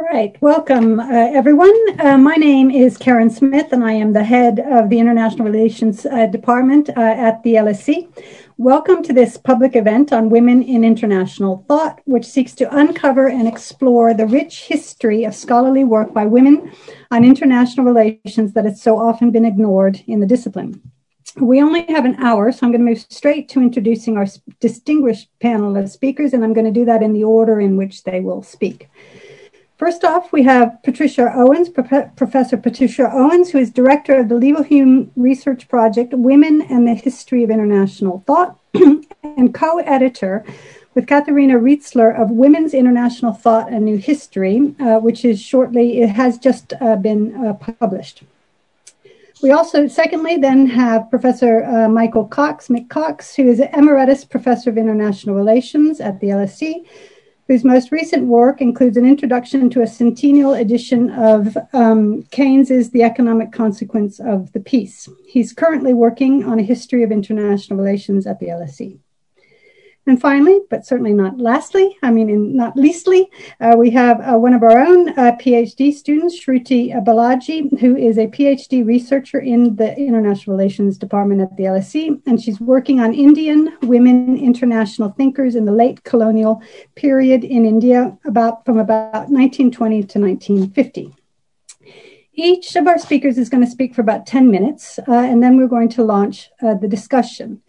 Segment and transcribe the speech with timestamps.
[0.00, 1.74] All right, welcome uh, everyone.
[2.00, 6.06] Uh, my name is Karen Smith, and I am the head of the International Relations
[6.06, 8.08] uh, Department uh, at the LSE.
[8.56, 13.46] Welcome to this public event on women in international thought, which seeks to uncover and
[13.46, 16.72] explore the rich history of scholarly work by women
[17.10, 20.80] on international relations that has so often been ignored in the discipline.
[21.36, 24.26] We only have an hour, so I'm going to move straight to introducing our
[24.60, 28.04] distinguished panel of speakers, and I'm going to do that in the order in which
[28.04, 28.88] they will speak.
[29.80, 34.34] First off, we have Patricia Owens, Prof- Professor Patricia Owens, who is director of the
[34.34, 40.44] Leverhulme Research Project, Women and the History of International Thought, and co-editor
[40.94, 46.10] with Katharina Rietzler of Women's International Thought and New History, uh, which is shortly, it
[46.10, 48.24] has just uh, been uh, published.
[49.42, 54.68] We also, secondly, then have Professor uh, Michael Cox, Mick Cox, who is Emeritus Professor
[54.68, 56.84] of International Relations at the LSE,
[57.50, 63.02] whose most recent work includes an introduction to a centennial edition of um, Keynes's The
[63.02, 65.08] Economic Consequence of the Peace.
[65.26, 69.00] He's currently working on a history of international relations at the LSE.
[70.10, 73.30] And finally, but certainly not lastly, I mean, in, not leastly,
[73.60, 78.18] uh, we have uh, one of our own uh, PhD students, Shruti Balaji, who is
[78.18, 83.14] a PhD researcher in the International Relations Department at the LSE, and she's working on
[83.14, 86.60] Indian women international thinkers in the late colonial
[86.96, 91.14] period in India, about from about 1920 to 1950.
[92.34, 95.56] Each of our speakers is going to speak for about 10 minutes, uh, and then
[95.56, 97.62] we're going to launch uh, the discussion.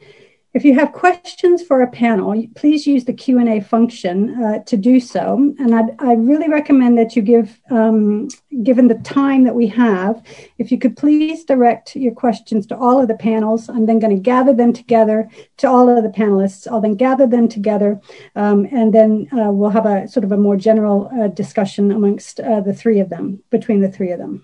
[0.54, 5.00] If you have questions for a panel, please use the Q&A function uh, to do
[5.00, 5.54] so.
[5.58, 8.28] And I'd, I really recommend that you give, um,
[8.62, 10.22] given the time that we have,
[10.58, 13.70] if you could please direct your questions to all of the panels.
[13.70, 16.68] I'm then going to gather them together to all of the panelists.
[16.70, 18.02] I'll then gather them together,
[18.36, 22.42] um, and then uh, we'll have a sort of a more general uh, discussion amongst
[22.42, 24.44] uh, the three of them, between the three of them.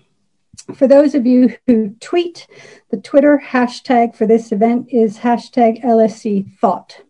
[0.74, 2.46] For those of you who tweet,
[2.90, 7.02] the Twitter hashtag for this event is hashtag LSE Thought.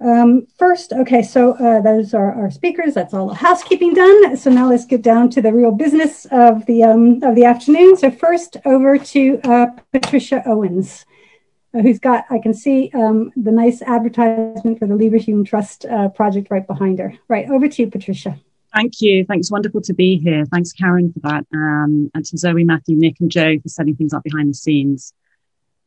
[0.00, 2.94] Um, first, okay, so uh, those are our speakers.
[2.94, 4.36] That's all the housekeeping done.
[4.36, 7.96] So now let's get down to the real business of the um, of the afternoon.
[7.96, 11.04] So first, over to uh, Patricia Owens,
[11.74, 16.10] uh, who's got I can see um, the nice advertisement for the Leverhulme Trust uh,
[16.10, 17.14] project right behind her.
[17.26, 18.38] Right, over to you, Patricia.
[18.78, 19.24] Thank you.
[19.24, 19.50] Thanks.
[19.50, 20.44] Wonderful to be here.
[20.46, 21.44] Thanks, Karen, for that.
[21.52, 25.12] Um, and to Zoe, Matthew, Nick, and Joe for setting things up behind the scenes.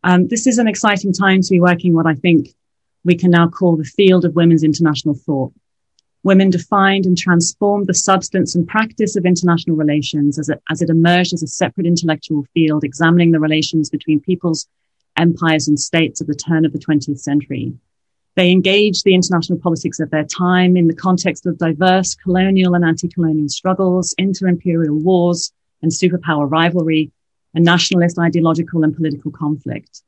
[0.04, 2.50] Um, this is an exciting time to be working what I think
[3.06, 5.54] we can now call the field of women's international thought.
[6.24, 10.90] Women defined and transformed the substance and practice of international relations as it, as it
[10.90, 14.68] emerged as a separate intellectual field, examining the relations between peoples,
[15.16, 17.72] empires, and states at the turn of the 20th century.
[18.36, 22.86] They engaged the international politics of their time in the context of diverse colonial and
[22.86, 27.12] anti-colonial struggles, inter-imperial wars and superpower rivalry,
[27.54, 30.04] and nationalist ideological and political conflict.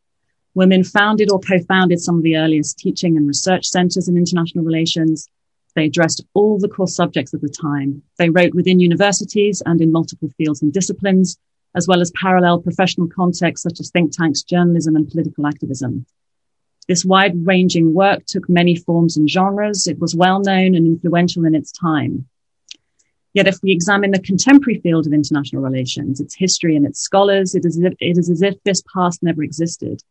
[0.53, 5.28] Women founded or co-founded some of the earliest teaching and research centers in international relations.
[5.75, 8.03] They addressed all the core subjects of the time.
[8.17, 11.38] They wrote within universities and in multiple fields and disciplines,
[11.75, 16.06] as well as parallel professional contexts such as think tanks, journalism, and political activism.
[16.88, 19.88] This wide ranging work took many forms and genres.
[19.88, 22.27] It was well known and influential in its time.
[23.33, 27.55] Yet if we examine the contemporary field of international relations, its history and its scholars,
[27.55, 30.03] it is, it is as if this past never existed,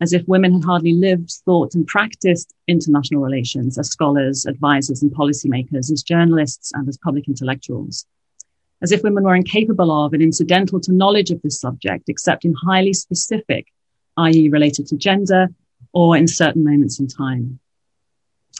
[0.00, 5.12] as if women had hardly lived, thought and practiced international relations as scholars, advisors and
[5.12, 8.06] policymakers, as journalists and as public intellectuals.
[8.82, 12.54] As if women were incapable of and incidental to knowledge of this subject, except in
[12.54, 13.68] highly specific,
[14.16, 14.48] i.e.
[14.48, 15.48] related to gender,
[15.94, 17.58] or in certain moments in time.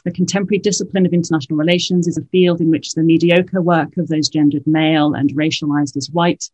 [0.05, 4.07] The contemporary discipline of international relations is a field in which the mediocre work of
[4.07, 6.49] those gendered male and racialized as white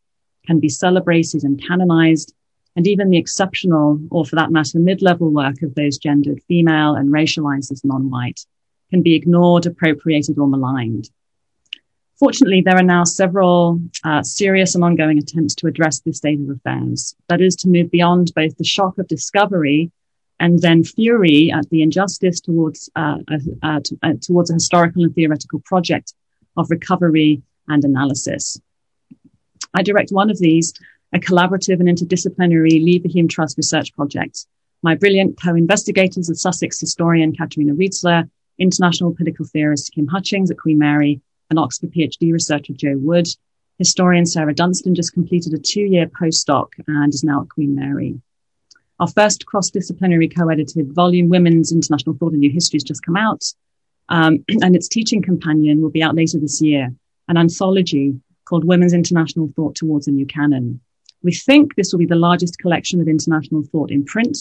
[0.46, 2.34] can be celebrated and canonized,
[2.76, 7.10] and even the exceptional, or for that matter, mid-level work of those gendered female and
[7.10, 8.46] racialized as non-white
[8.90, 11.10] can be ignored, appropriated, or maligned.
[12.18, 16.50] Fortunately, there are now several uh, serious and ongoing attempts to address this state of
[16.50, 17.16] affairs.
[17.28, 19.92] That is to move beyond both the shock of discovery
[20.42, 23.20] and then fury at the injustice towards uh,
[23.62, 26.14] uh, uh, towards a historical and theoretical project
[26.58, 28.60] of recovery and analysis.
[29.76, 30.74] I direct one of these,
[31.14, 34.48] a collaborative and interdisciplinary Leverhulme Trust research project.
[34.82, 38.28] My brilliant co-investigators are Sussex historian Katharina Rietzler,
[38.58, 41.22] international political theorist Kim Hutchings at Queen Mary,
[41.52, 43.28] and Oxford PhD researcher Joe Wood.
[43.78, 48.20] Historian Sarah Dunstan just completed a two-year postdoc and is now at Queen Mary.
[49.02, 53.44] Our first cross-disciplinary co-edited volume, Women's International Thought and New History, has just come out.
[54.10, 56.94] Um, and its teaching companion will be out later this year,
[57.28, 58.14] an anthology
[58.46, 60.82] called Women's International Thought Towards a New Canon.
[61.24, 64.38] We think this will be the largest collection of international thought in print,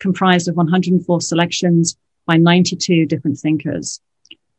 [0.00, 1.96] comprised of 104 selections
[2.26, 4.00] by 92 different thinkers.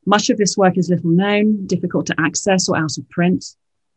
[0.05, 3.43] Much of this work is little known, difficult to access, or out of print.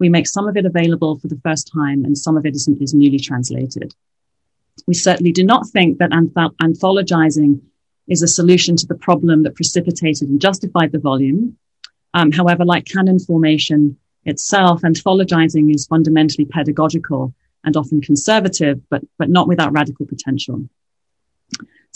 [0.00, 2.66] We make some of it available for the first time, and some of it is,
[2.80, 3.94] is newly translated.
[4.86, 7.60] We certainly do not think that anth- anthologizing
[8.08, 11.56] is a solution to the problem that precipitated and justified the volume.
[12.14, 17.34] Um, however, like canon formation itself, anthologizing is fundamentally pedagogical
[17.64, 20.68] and often conservative, but, but not without radical potential.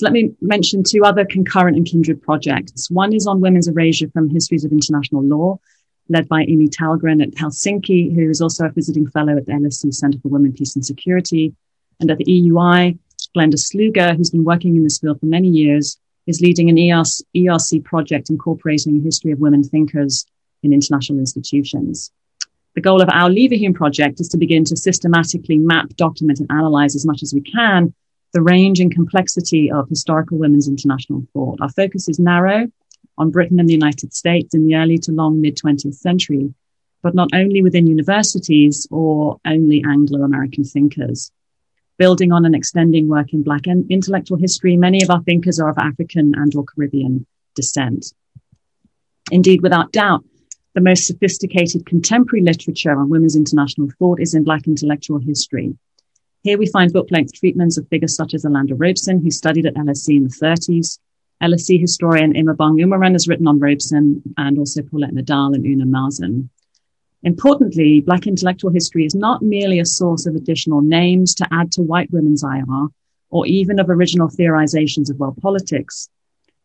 [0.00, 2.90] So let me mention two other concurrent and kindred projects.
[2.90, 5.60] One is on women's erasure from histories of international law,
[6.08, 9.92] led by Immi Tallgren at Helsinki, who is also a visiting fellow at the LSE
[9.94, 11.54] Center for Women, Peace and Security.
[12.00, 12.98] And at the EUI,
[13.36, 17.84] Glenda Sluga, who's been working in this field for many years, is leading an ERC
[17.84, 20.26] project incorporating a history of women thinkers
[20.62, 22.10] in international institutions.
[22.74, 26.94] The goal of our Leverhulme project is to begin to systematically map, document, and analyze
[26.94, 27.92] as much as we can
[28.32, 31.60] the range and complexity of historical women's international thought.
[31.60, 32.70] Our focus is narrow
[33.18, 36.54] on Britain and the United States in the early to long mid 20th century,
[37.02, 41.32] but not only within universities or only Anglo American thinkers.
[42.00, 45.76] Building on and extending work in Black intellectual history, many of our thinkers are of
[45.76, 48.14] African and or Caribbean descent.
[49.30, 50.24] Indeed, without doubt,
[50.74, 55.76] the most sophisticated contemporary literature on women's international thought is in Black intellectual history.
[56.42, 59.74] Here we find book length treatments of figures such as Eslanda Robeson, who studied at
[59.74, 60.98] LSE in the 30s.
[61.42, 66.48] LSE historian Imaobong Umoren has written on Robeson and also Paulette Nardal and Una Marson.
[67.22, 71.82] Importantly, Black intellectual history is not merely a source of additional names to add to
[71.82, 72.88] white women's IR
[73.28, 76.08] or even of original theorizations of world politics.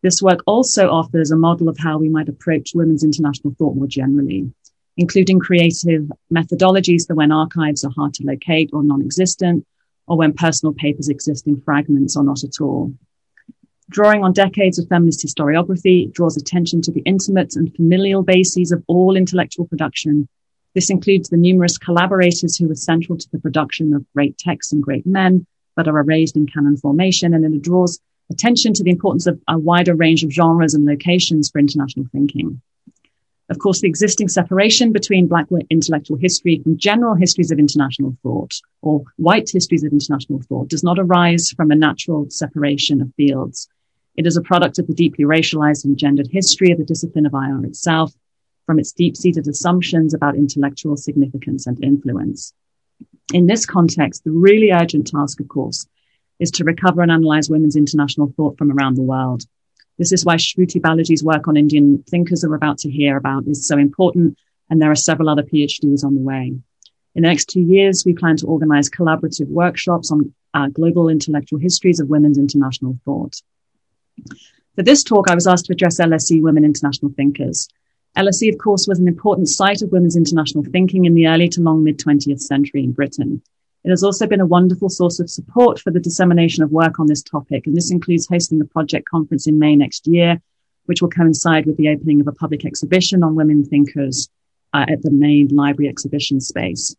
[0.01, 3.87] This work also offers a model of how we might approach women's international thought more
[3.87, 4.51] generally
[4.97, 9.65] including creative methodologies for when archives are hard to locate or non-existent,
[10.07, 12.93] or when personal papers exist in fragments or not at all.
[13.89, 18.83] Drawing on decades of feminist historiography, draws attention to the intimate and familial bases of
[18.87, 20.27] all intellectual production.
[20.75, 24.83] This includes the numerous collaborators who were central to the production of great texts and
[24.83, 27.99] great men that are erased in canon formation, and it draws
[28.29, 32.61] attention to the importance of a wider range of genres and locations for international thinking.
[33.49, 38.55] Of course, the existing separation between Black intellectual history from general histories of international thought
[38.81, 43.69] or white histories of international thought does not arise from a natural separation of fields.
[44.17, 47.33] It is a product of the deeply racialized and gendered history of the discipline of
[47.33, 48.13] IR itself,
[48.65, 52.53] from its deep-seated assumptions about intellectual significance and influence.
[53.33, 55.87] In this context, the really urgent task, of course,
[56.39, 59.45] is to recover and analyze women's international thought from around the world
[59.97, 63.47] this is why Shruti Balaji's work on Indian thinkers that we're about to hear about
[63.47, 64.37] is so important.
[64.69, 66.53] And there are several other PhDs on the way.
[67.15, 71.59] In the next two years, we plan to organize collaborative workshops on uh, global intellectual
[71.59, 73.41] histories of women's international thought.
[74.75, 77.69] For this talk, I was asked to address LSE Women International Thinkers.
[78.17, 81.61] LSE, of course, was an important site of women's international thinking in the early to
[81.61, 83.41] long mid 20th century in Britain.
[83.83, 87.07] It has also been a wonderful source of support for the dissemination of work on
[87.07, 90.41] this topic, and this includes hosting a project conference in May next year,
[90.85, 94.29] which will coincide with the opening of a public exhibition on women thinkers
[94.73, 96.95] uh, at the main library exhibition space.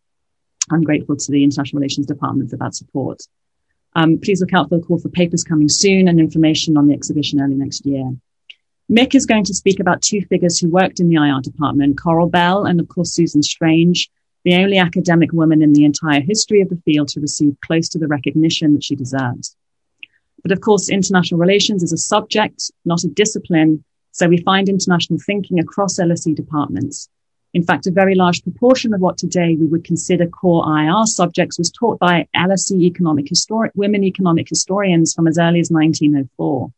[0.71, 3.21] I'm grateful to the International Relations Department for that support.
[3.95, 6.93] Um, please look out for the call for papers coming soon and information on the
[6.93, 8.11] exhibition early next year.
[8.89, 12.29] Mick is going to speak about two figures who worked in the IR department, Coral
[12.29, 14.09] Bell and of course Susan Strange,
[14.45, 17.99] the only academic woman in the entire history of the field to receive close to
[17.99, 19.57] the recognition that she deserves.
[20.41, 23.83] But of course, international relations is a subject, not a discipline.
[24.13, 27.09] So we find international thinking across LSE departments.
[27.53, 31.57] In fact, a very large proportion of what today we would consider core IR subjects
[31.57, 36.71] was taught by LSE economic histori- women economic historians from as early as 1904.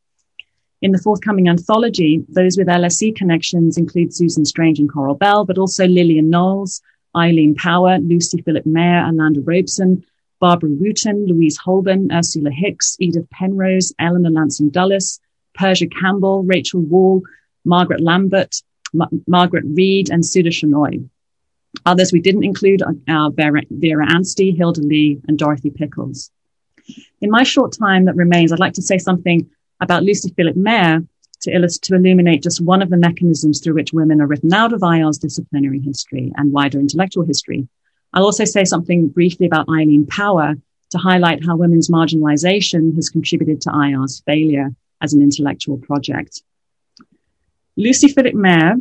[0.81, 5.57] In the forthcoming anthology, those with LSE connections include Susan Strange and Coral Bell, but
[5.57, 6.81] also Lillian Knowles,
[7.15, 10.05] Eileen Power, Lucy Philip Mair, Eslanda Robeson,
[10.39, 15.19] Barbara Wootton, Louise Holborn, Ursula Hicks, Edith Penrose, Eleanor Lansing Dulles,
[15.53, 17.23] Persia Campbell, Rachel Wall,
[17.65, 18.61] Margaret Lambert,
[19.27, 21.09] Margaret Read, and Sudha Shenoy.
[21.85, 26.31] Others we didn't include are Vera, Vera Anstey, Hilda Lee, and Dorothy Pickles.
[27.19, 31.01] In my short time that remains, I'd like to say something about Lucy Philip Mair,
[31.41, 34.73] to, illustrate, to illuminate just one of the mechanisms through which women are written out
[34.73, 37.67] of IR's disciplinary history and wider intellectual history.
[38.13, 40.55] I'll also say something briefly about Eileen Power
[40.91, 46.41] to highlight how women's marginalization has contributed to IR's failure as an intellectual project.
[47.77, 48.75] Lucy Philip Mair,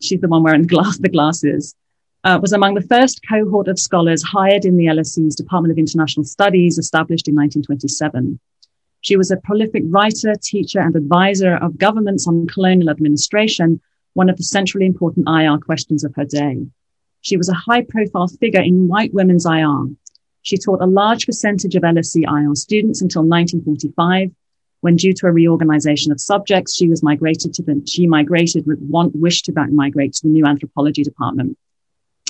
[0.00, 1.74] she's the one wearing the, glass, the glasses,
[2.24, 6.24] uh, was among the first cohort of scholars hired in the LSE's Department of International
[6.24, 8.40] Studies, established in 1927.
[9.06, 13.80] She was a prolific writer, teacher, and advisor of governments on colonial administration,
[14.14, 16.66] one of the centrally important IR questions of her day.
[17.20, 19.90] She was a high profile figure in white women's IR.
[20.42, 24.32] She taught a large percentage of LSE IR students until 1945,
[24.80, 28.80] when due to a reorganization of subjects, she was migrated to the, she migrated with
[28.80, 31.56] one wish to back migrate to the new anthropology department.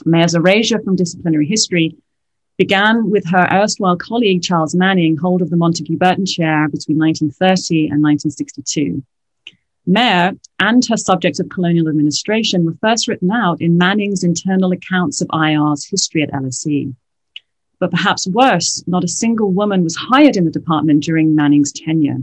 [0.05, 1.97] Mair's erasure from disciplinary history
[2.59, 7.89] began with her erstwhile colleague Charles Manning hold of the Montagu Burton Chair between 1930
[7.89, 9.03] and 1962.
[9.87, 15.21] Mair and her subject of colonial administration were first written out in Manning's internal accounts
[15.21, 16.95] of IR's history at LSE.
[17.79, 22.19] But perhaps worse, not a single woman was hired in the department during Manning's tenure.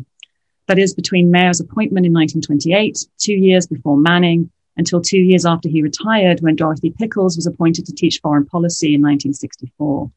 [0.68, 5.70] That is, between Mair's appointment in 1928, two years before Manning, until two years after
[5.70, 10.12] he retired when Dorothy Pickles was appointed to teach foreign policy in 1964.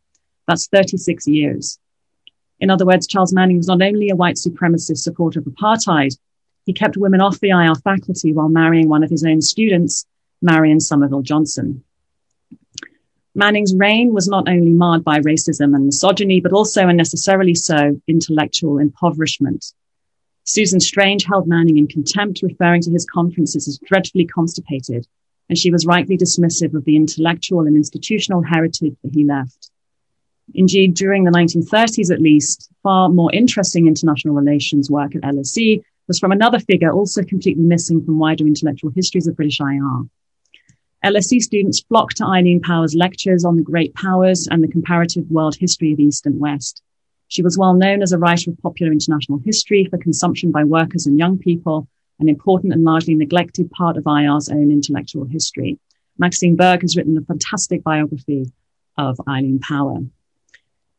[0.46, 1.78] That's 36 years.
[2.60, 6.16] In other words, Charles Manning was not only a white supremacist supporter of apartheid,
[6.64, 10.06] he kept women off the IR faculty while marrying one of his own students,
[10.42, 11.84] Marion Somerville Johnson.
[13.34, 18.00] Manning's reign was not only marred by racism and misogyny, but also, and necessarily so,
[18.08, 19.74] intellectual impoverishment.
[20.44, 25.06] Susan Strange held Manning in contempt, referring to his conferences as dreadfully constipated,
[25.48, 29.70] and she was rightly dismissive of the intellectual and institutional heritage that he left.
[30.54, 36.18] Indeed, during the 1930s at least, far more interesting international relations work at LSE was
[36.18, 40.04] from another figure also completely missing from wider intellectual histories of British IR.
[41.04, 45.56] LSE students flocked to Eileen Power's lectures on the great powers and the comparative world
[45.56, 46.82] history of East and West.
[47.28, 51.06] She was well known as a writer of popular international history for consumption by workers
[51.06, 51.88] and young people,
[52.18, 55.78] an important and largely neglected part of IR's own intellectual history.
[56.18, 58.50] Maxine Berg has written a fantastic biography
[58.96, 59.98] of Eileen Power.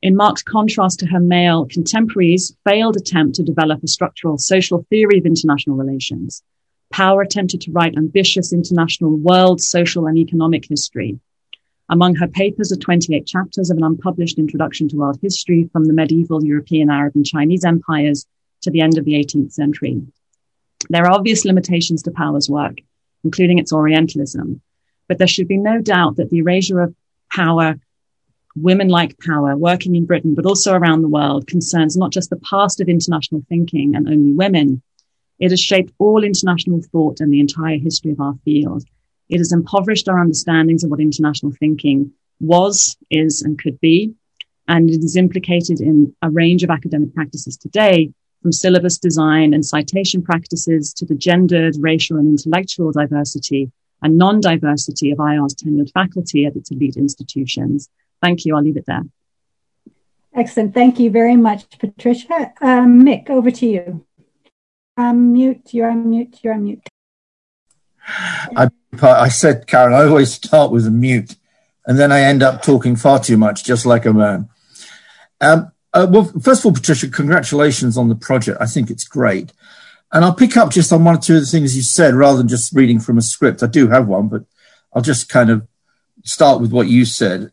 [0.01, 5.17] In marked contrast to her male contemporaries' failed attempt to develop a structural social theory
[5.17, 6.43] of international relations,
[6.89, 11.19] Power attempted to write ambitious international world, social, and economic history.
[11.89, 15.93] Among her papers are 28 chapters of an unpublished introduction to world history from the
[15.93, 18.25] medieval European, Arab, and Chinese empires
[18.61, 20.01] to the end of the 18th century.
[20.89, 22.77] There are obvious limitations to Power's work,
[23.23, 24.61] including its Orientalism,
[25.07, 26.95] but there should be no doubt that the erasure of
[27.31, 27.75] power,
[28.61, 32.37] women like power, working in Britain, but also around the world, concerns not just the
[32.37, 34.81] past of international thinking and only women.
[35.39, 38.83] It has shaped all international thought and the entire history of our field.
[39.29, 44.13] It has impoverished our understandings of what international thinking was, is, and could be.
[44.67, 48.11] And it is implicated in a range of academic practices today,
[48.41, 53.71] from syllabus design and citation practices to the gendered, racial, and intellectual diversity
[54.01, 57.89] and non-diversity of IR's tenured faculty at its elite institutions.
[58.21, 58.55] Thank you.
[58.55, 59.03] I'll leave it there.
[60.33, 60.73] Excellent.
[60.73, 62.53] Thank you very much, Patricia.
[62.61, 64.05] Um, Mick, over to you.
[64.95, 65.73] Um, mute.
[65.73, 66.37] You're on mute.
[66.43, 66.87] You're on mute.
[68.07, 68.69] I,
[69.01, 71.35] I said, Karen, I always start with a mute,
[71.85, 74.49] and then I end up talking far too much, just like a man.
[75.41, 78.59] Um, uh, well, first of all, Patricia, congratulations on the project.
[78.61, 79.51] I think it's great.
[80.11, 82.37] And I'll pick up just on one or two of the things you said rather
[82.37, 83.61] than just reading from a script.
[83.61, 84.43] I do have one, but
[84.93, 85.67] I'll just kind of
[86.23, 87.51] start with what you said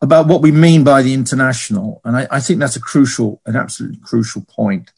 [0.00, 2.00] about what we mean by the international.
[2.04, 4.92] And I, I think that's a crucial, an absolutely crucial point.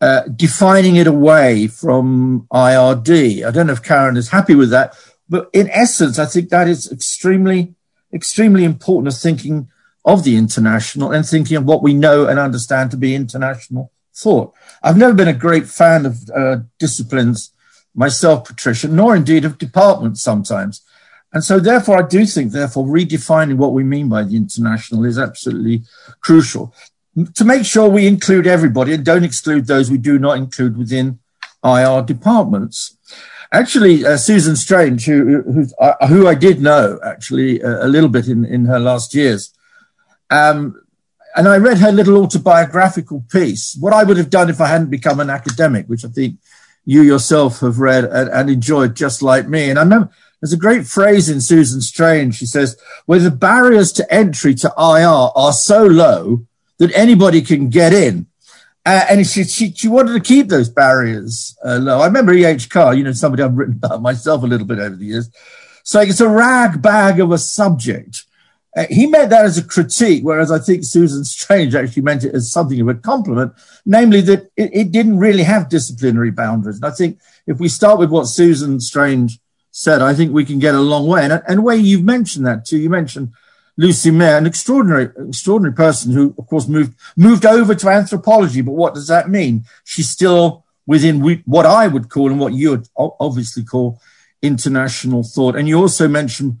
[0.00, 3.46] Uh, defining it away from IRD.
[3.46, 4.94] I don't know if Karen is happy with that,
[5.28, 7.74] but in essence, I think that is extremely,
[8.12, 9.68] extremely important of thinking
[10.04, 14.52] of the international and thinking of what we know and understand to be international thought.
[14.82, 17.50] I've never been a great fan of uh, disciplines
[17.94, 20.82] myself, Patricia, nor indeed of departments sometimes.
[21.32, 25.18] And so therefore, I do think, therefore, redefining what we mean by the international is
[25.18, 25.82] absolutely
[26.20, 26.72] crucial
[27.34, 31.18] to make sure we include everybody and don't exclude those we do not include within
[31.64, 32.96] IR departments.
[33.52, 35.66] Actually, uh, Susan Strange, who who,
[36.08, 39.54] who I did know actually uh, a little bit in, in her last years,
[40.30, 40.80] um,
[41.36, 43.76] and I read her little autobiographical piece.
[43.78, 46.38] What I would have done if I hadn't become an academic, which I think
[46.84, 49.70] you yourself have read and, and enjoyed just like me.
[49.70, 52.36] And I remember there's a great phrase in Susan Strange.
[52.36, 52.76] She says,
[53.06, 56.46] "Where the barriers to entry to IR are so low."
[56.78, 58.26] that anybody can get in.
[58.84, 62.00] Uh, and she, she, she, wanted to keep those barriers uh, low.
[62.00, 62.70] I remember E.H.
[62.70, 65.28] Carr, you know, somebody I've written about myself a little bit over the years,
[65.82, 68.22] saying it's a rag bag of a subject.
[68.76, 72.34] Uh, he meant that as a critique, whereas I think Susan Strange actually meant it
[72.34, 76.76] as something of a compliment, namely that it, it didn't really have disciplinary boundaries.
[76.76, 79.40] And I think if we start with what Susan Strange
[79.78, 81.22] said, I think we can get a long way.
[81.22, 82.78] And, and way you've mentioned that too.
[82.78, 83.32] You mentioned
[83.76, 88.62] Lucy Mair, an extraordinary, extraordinary person who, of course, moved moved over to anthropology.
[88.62, 89.66] But what does that mean?
[89.84, 94.00] She's still within what I would call and what you would obviously call
[94.40, 95.56] international thought.
[95.56, 96.56] And you also mentioned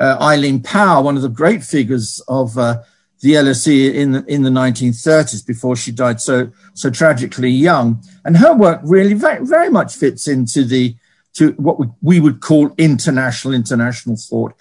[0.00, 2.82] uh, Eileen Power, one of the great figures of uh,
[3.20, 8.00] the LSE in the, in the 1930s before she died so so tragically young.
[8.24, 10.94] And her work really very, very much fits into the
[11.34, 14.54] to what we, would call international international thought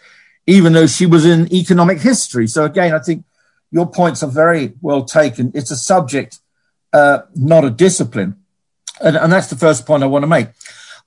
[0.50, 2.48] even though she was in economic history.
[2.48, 3.24] So again, I think
[3.70, 5.52] your points are very well taken.
[5.54, 6.40] It's a subject,
[6.92, 8.36] uh, not a discipline.
[9.00, 10.48] And, and, that's the first point I want to make.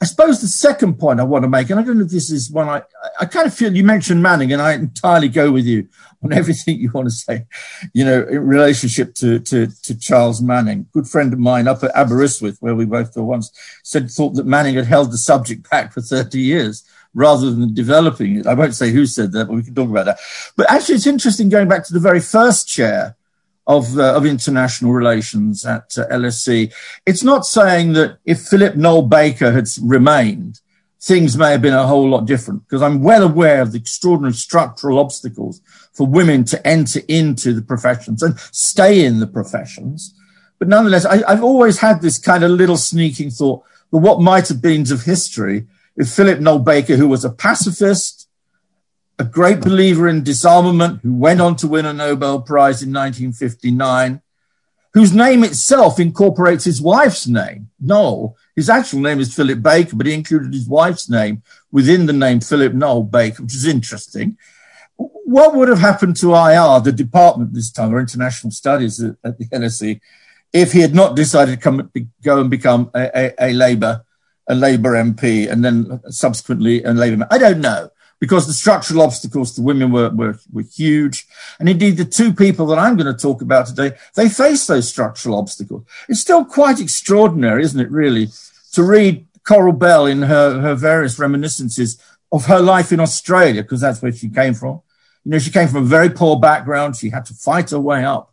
[0.03, 2.29] I suppose the second point I want to make, and I don't know if this
[2.29, 2.83] is one I,
[3.21, 5.89] I kind of feel you mentioned Manning, and I entirely go with you
[6.25, 7.47] on everything you want to say,
[7.93, 10.89] you know, in relationship to, to, to Charles Manning.
[10.91, 13.53] Good friend of mine up at Aberystwyth, where we both were once,
[13.85, 16.83] said, thought that Manning had held the subject back for 30 years
[17.15, 18.49] rather than developing it.
[18.49, 20.19] I won't say who said that, but we can talk about that.
[20.57, 23.15] But actually, it's interesting going back to the very first chair
[23.67, 26.73] of, uh, of international relations at uh, LSE.
[27.07, 30.61] It's not saying that if Philip Noel Baker had remained,
[31.01, 34.35] things may have been a whole lot different because I'm well aware of the extraordinary
[34.35, 35.61] structural obstacles
[35.93, 40.15] for women to enter into the professions and stay in the professions.
[40.59, 44.49] But nonetheless, I, have always had this kind of little sneaking thought that what might
[44.49, 45.67] have been of history
[45.97, 48.22] if Philip Noel Baker, who was a pacifist,
[49.19, 54.21] a great believer in disarmament, who went on to win a Nobel Prize in 1959,
[54.95, 58.37] whose name itself incorporates his wife's name, Noel.
[58.57, 62.41] His actual name is Philip Baker, but he included his wife's name within the name
[62.41, 64.37] Philip Noel Baker, which is interesting.
[64.97, 69.47] What would have happened to IR, the department this time, or international studies at, the
[69.47, 70.01] LSE,
[70.53, 71.91] if he had not decided to come,
[72.23, 74.05] go and become a, a, a Labour
[74.49, 77.27] a Labour MP and then subsequently a Labour.
[77.31, 77.91] I don't know
[78.23, 81.27] because the structural obstacles to women were, were, were huge.
[81.59, 84.89] And indeed, the two people that I'm going to talk about today, they face those
[84.89, 85.83] structural obstacles.
[86.09, 88.29] It's still quite extraordinary, isn't it, really,
[88.75, 93.81] to read Coral Bell in her, her various reminiscences of her life in Australia, because
[93.81, 94.81] that's where she came from.
[95.25, 96.95] You know, she came from a very poor background.
[96.95, 98.33] She had to fight her way up.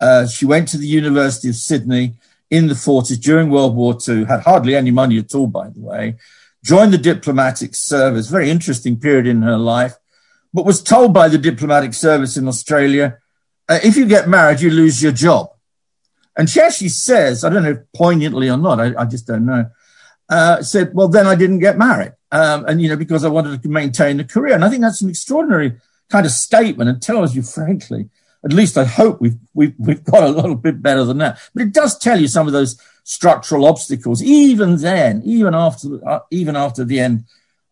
[0.00, 2.14] Uh, she went to the University of Sydney
[2.52, 5.80] in the 40s during World War II, had hardly any money at all, by the
[5.80, 6.14] way,
[6.64, 9.94] joined the diplomatic service, very interesting period in her life,
[10.52, 13.18] but was told by the diplomatic service in Australia,
[13.68, 15.50] uh, if you get married, you lose your job.
[16.36, 19.66] And she actually says, I don't know poignantly or not, I, I just don't know,
[20.30, 22.12] uh, said, well, then I didn't get married.
[22.32, 24.54] Um, and, you know, because I wanted to maintain a career.
[24.54, 25.76] And I think that's an extraordinary
[26.08, 28.08] kind of statement and tells you, frankly,
[28.44, 31.38] at least I hope we've, we've, we've got a little bit better than that.
[31.54, 36.20] But it does tell you some of those structural obstacles, even then, even after, uh,
[36.30, 37.24] even after the end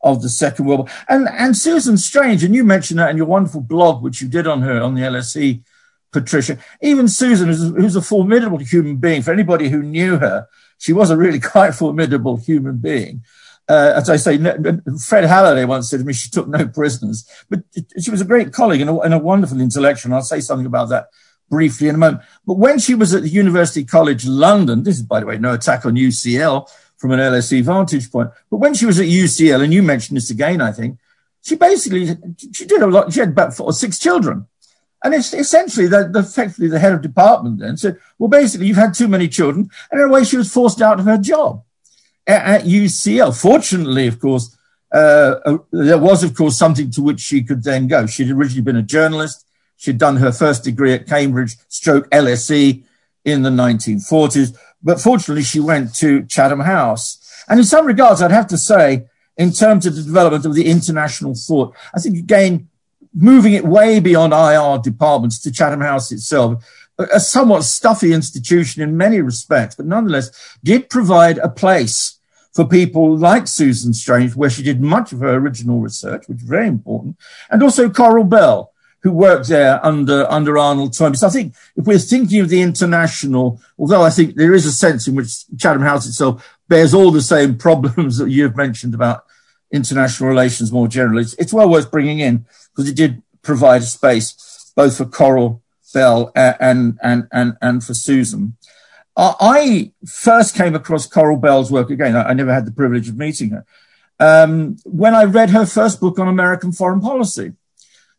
[0.03, 0.89] of the Second World War.
[1.09, 4.47] And, and Susan Strange, and you mentioned that in your wonderful blog, which you did
[4.47, 5.63] on her on the LSE,
[6.11, 6.59] Patricia.
[6.81, 10.47] Even Susan, who's, who's a formidable human being, for anybody who knew her,
[10.79, 13.25] she was a really quite formidable human being
[13.73, 14.37] uh, as I say,
[15.03, 17.61] Fred Halliday once said to me, she took no prisoners, but
[17.99, 20.11] she was a great colleague and a, and a wonderful intellectual.
[20.11, 21.09] And I'll say something about that
[21.49, 22.23] briefly in a moment.
[22.47, 25.55] But when she was at the University College London, this is, by the way, no
[25.55, 29.73] attack on UCL from an LSE vantage point, but when she was at UCL, and
[29.73, 30.99] you mentioned this again, I think,
[31.43, 32.15] she basically,
[32.53, 34.47] she did a lot, she had about four or six children.
[35.03, 38.95] And it's essentially the, effectively the head of department then said, well, basically you've had
[38.95, 39.69] too many children.
[39.91, 41.65] And in a way she was forced out of her job
[42.27, 43.41] at, UCL.
[43.41, 44.57] Fortunately, of course,
[44.93, 48.07] uh, uh, there was, of course, something to which she could then go.
[48.07, 49.47] She'd originally been a journalist.
[49.77, 52.83] She'd done her first degree at Cambridge, stroke LSE
[53.25, 54.57] in the 1940s.
[54.83, 57.19] But fortunately, she went to Chatham House.
[57.49, 59.07] And in some regards, I'd have to say,
[59.37, 62.69] in terms of the development of the international thought, I think again,
[63.15, 66.65] moving it way beyond IR departments to Chatham House itself,
[66.99, 70.31] a somewhat stuffy institution in many respects, but nonetheless
[70.63, 72.19] did provide a place
[72.53, 76.49] for people like Susan Strange, where she did much of her original research, which is
[76.49, 77.17] very important,
[77.51, 81.17] and also Coral Bell, who worked there under, under Arnold Toynbee.
[81.17, 84.73] So I think if we're thinking of the international, although I think there is a
[84.73, 89.25] sense in which Chatham House itself bears all the same problems that you've mentioned about
[89.73, 93.87] international relations more generally, it's, it's well worth bringing in because it did provide a
[93.87, 95.62] space both for Coral
[95.93, 98.57] Bell and, and, and, and for Susan.
[99.17, 102.17] I first came across Coral Bell's work again.
[102.17, 103.65] I never had the privilege of meeting her.
[104.19, 107.53] Um, when I read her first book on American foreign policy.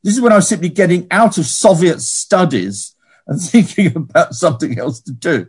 [0.04, 2.94] This is when I was simply getting out of Soviet studies
[3.26, 5.48] and thinking about something else to do.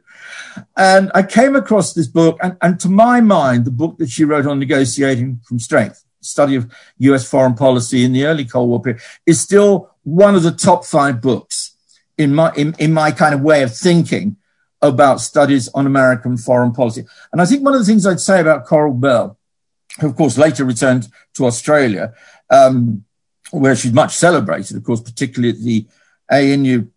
[0.77, 4.25] And I came across this book, and, and to my mind, the book that she
[4.25, 8.81] wrote on negotiating from strength, study of US foreign policy in the early Cold War
[8.81, 11.74] period, is still one of the top five books
[12.17, 14.37] in my, in, in my kind of way of thinking
[14.83, 17.05] about studies on American foreign policy.
[17.33, 19.39] And I think one of the things I'd say about Coral Bell,
[20.01, 22.13] who of course later returned to Australia,
[22.51, 23.05] um,
[23.51, 25.87] where she's much celebrated, of course, particularly at the
[26.31, 26.89] ANU,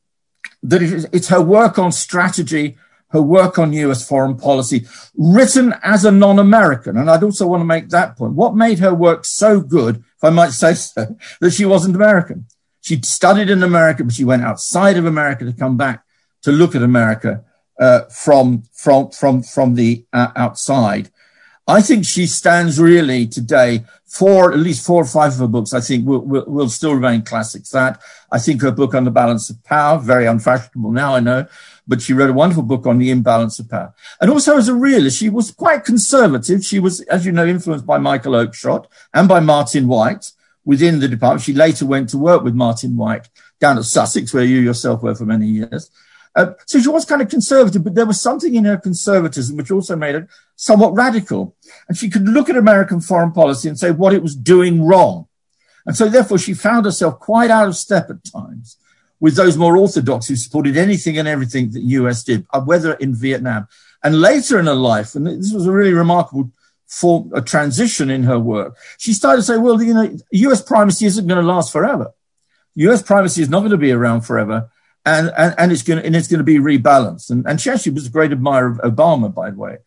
[0.64, 0.82] that
[1.14, 2.78] it's her work on strategy,
[3.10, 6.98] her work on US foreign policy, written as a non-American.
[6.98, 8.34] And I'd also want to make that point.
[8.34, 12.48] What made her work so good, if I might say so, that she wasn't American?
[12.88, 16.06] She studied in America, but she went outside of America to come back
[16.44, 17.44] to look at America
[17.78, 21.10] uh, from from from from the uh, outside.
[21.68, 25.74] I think she stands really today for at least four or five of her books.
[25.74, 27.72] I think will, will, will still remain classics.
[27.72, 28.00] That
[28.32, 31.46] I think her book on the balance of power, very unfashionable now, I know,
[31.90, 33.94] but she wrote a wonderful book on the imbalance of power.
[34.22, 36.64] And also as a realist, she was quite conservative.
[36.64, 40.32] She was, as you know, influenced by Michael Oakeshott and by Martin Wight
[40.68, 41.42] within the department.
[41.42, 45.16] She later went to work with Martin Wight down at Sussex, where you yourself were
[45.16, 45.90] for many years.
[46.36, 49.72] Uh, so she was kind of conservative, but there was something in her conservatism which
[49.72, 50.28] also made her
[50.58, 51.56] somewhat radical.
[51.88, 55.28] And she could look at American foreign policy and say what it was doing wrong.
[55.86, 58.78] And so therefore she found herself quite out of step at times
[59.22, 63.16] with those more orthodox who supported anything and everything that US did, uh, whether in
[63.16, 63.70] Vietnam.
[64.04, 66.52] And later in her life, and this was a really remarkable
[66.88, 71.06] for a transition in her work, she started to say, well, you know, US primacy
[71.06, 72.12] isn't going to last forever.
[72.76, 74.70] US primacy is not going to be around forever
[75.08, 77.30] and, and, and it's going to, and it's going to be rebalanced.
[77.30, 79.78] And, and she actually was a great admirer of Obama, by the way,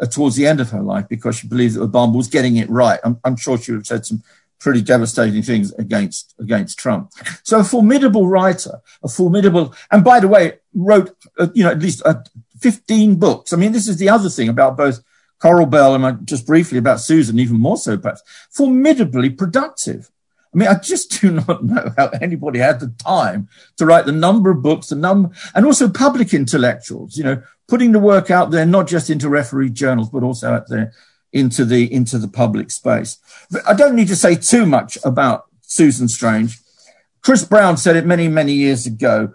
[0.00, 2.70] uh, towards the end of her life, because she believed that Obama was getting it
[2.70, 3.00] right.
[3.02, 4.22] I'm, I'm sure she would have said some
[4.60, 7.10] pretty devastating things against, against Trump.
[7.42, 11.80] So a formidable writer, a formidable, and by the way, wrote, uh, you know, at
[11.80, 12.22] least uh,
[12.60, 13.52] 15 books.
[13.52, 15.00] I mean, this is the other thing about both
[15.40, 20.10] Coral Bell and just briefly about Susan, even more so perhaps, formidably productive.
[20.52, 24.12] I mean, I just do not know how anybody had the time to write the
[24.12, 28.50] number of books, the number, and also public intellectuals, you know, putting the work out
[28.50, 30.92] there, not just into referee journals, but also out there
[31.32, 33.18] into the, into the public space.
[33.50, 36.58] But I don't need to say too much about Susan Strange.
[37.20, 39.34] Chris Brown said it many, many years ago,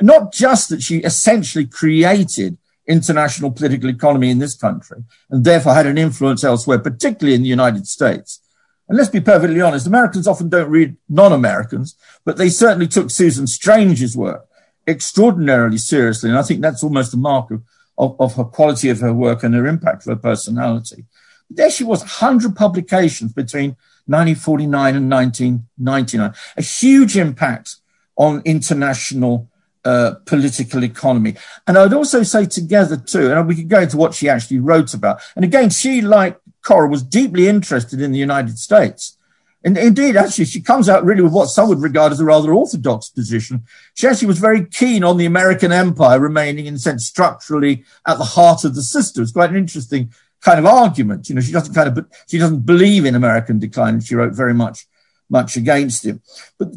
[0.00, 2.58] not just that she essentially created
[2.88, 7.48] international political economy in this country and therefore had an influence elsewhere, particularly in the
[7.48, 8.40] United States
[8.88, 13.46] and let's be perfectly honest, Americans often don't read non-Americans, but they certainly took Susan
[13.46, 14.48] Strange's work
[14.86, 16.30] extraordinarily seriously.
[16.30, 17.62] And I think that's almost a mark of,
[17.98, 21.04] of, of her quality of her work and her impact of her personality.
[21.50, 27.76] There she was, 100 publications between 1949 and 1999, a huge impact
[28.16, 29.50] on international
[29.84, 31.34] uh, political economy.
[31.66, 34.94] And I'd also say together too, and we could go into what she actually wrote
[34.94, 35.20] about.
[35.36, 39.16] And again, she, like Cora, was deeply interested in the United States.
[39.64, 42.52] And indeed, actually, she comes out really with what some would regard as a rather
[42.52, 43.64] orthodox position.
[43.94, 48.18] She actually was very keen on the American empire remaining, in a sense, structurally at
[48.18, 49.22] the heart of the system.
[49.22, 51.28] It's quite an interesting kind of argument.
[51.28, 54.54] You know, she doesn't kind of, she doesn't believe in American decline, she wrote very
[54.54, 54.86] much,
[55.28, 56.20] much against it.
[56.56, 56.68] But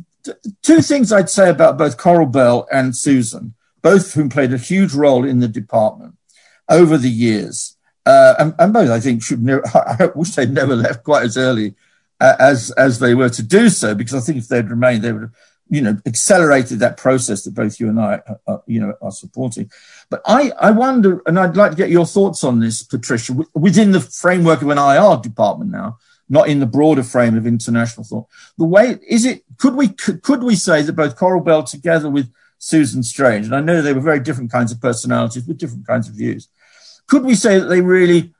[0.62, 4.58] two things I'd say about both Coral Bell and Susan, both of whom played a
[4.58, 6.16] huge role in the department
[6.70, 7.78] over the years.
[8.06, 9.44] Uh, and, and, both, I think, should.
[9.44, 11.76] Never, I wish they'd never left quite as early
[12.20, 15.12] uh, as as they were to do so, because I think if they'd remained, they
[15.12, 15.36] would have,
[15.70, 18.94] you know, accelerated that process that both you and I, are, uh, uh, you know,
[19.02, 19.72] are supporting.
[20.10, 23.92] But I, I wonder, and I'd like to get your thoughts on this, Patricia, within
[23.92, 25.98] the framework of an IR department now,
[26.30, 28.28] not in the broader frame of international thought.
[28.58, 29.44] The way is it?
[29.62, 33.62] Could we could, we say that both Coral Bell, together with Susan Strange, and I
[33.62, 36.48] know they were very different kinds of personalities with different kinds of views
[37.12, 38.34] could we say that they really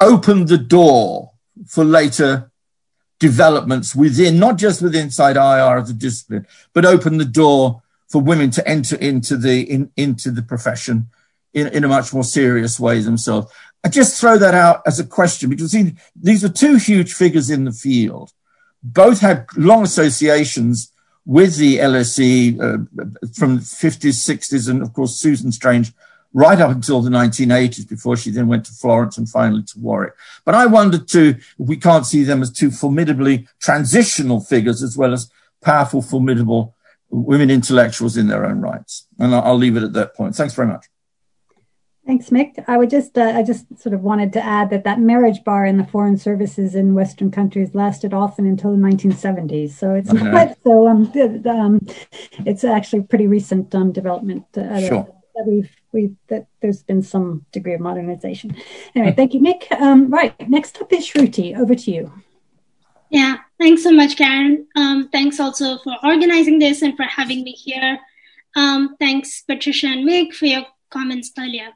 [0.00, 1.32] opened the door
[1.66, 2.50] for later
[3.18, 8.22] developments within, not just within inside IR of the discipline, but opened the door for
[8.22, 11.08] women to enter into the in, into the profession
[11.52, 13.52] in, in a much more serious way themselves.
[13.84, 15.76] I just throw that out as a question because
[16.16, 18.32] these are two huge figures in the field.
[18.92, 20.92] Both had long associations
[21.26, 22.78] with the LSE uh,
[23.34, 25.92] from 50s, 60s, and of course Susan Strange
[26.32, 30.14] right up until the 1980s before she then went to Florence and finally to Warwick.
[30.44, 35.12] But I wondered too, we can't see them as two formidably transitional figures as well
[35.12, 35.30] as
[35.62, 36.74] powerful, formidable
[37.10, 39.06] women intellectuals in their own rights.
[39.18, 40.34] And I'll, leave it at that point.
[40.34, 40.86] Thanks very much.
[42.08, 42.64] Thanks, Mick.
[42.66, 45.66] I would just, uh, I just sort of wanted to add that that marriage bar
[45.66, 49.72] in the foreign services in Western countries lasted often until the 1970s.
[49.72, 50.24] So it's okay.
[50.24, 51.12] not so, um,
[51.44, 51.86] um,
[52.46, 54.46] it's actually pretty recent um, development.
[54.56, 55.14] Uh, sure.
[55.34, 58.56] That we've we that there's been some degree of modernization.
[58.94, 59.68] Anyway, thank you, Nick.
[59.78, 61.58] Um, right, next up is Shruti.
[61.58, 62.10] Over to you.
[63.10, 64.66] Yeah, thanks so much, Karen.
[64.76, 67.98] Um, thanks also for organizing this and for having me here.
[68.56, 71.74] Um, thanks, Patricia and Meg, for your comments earlier.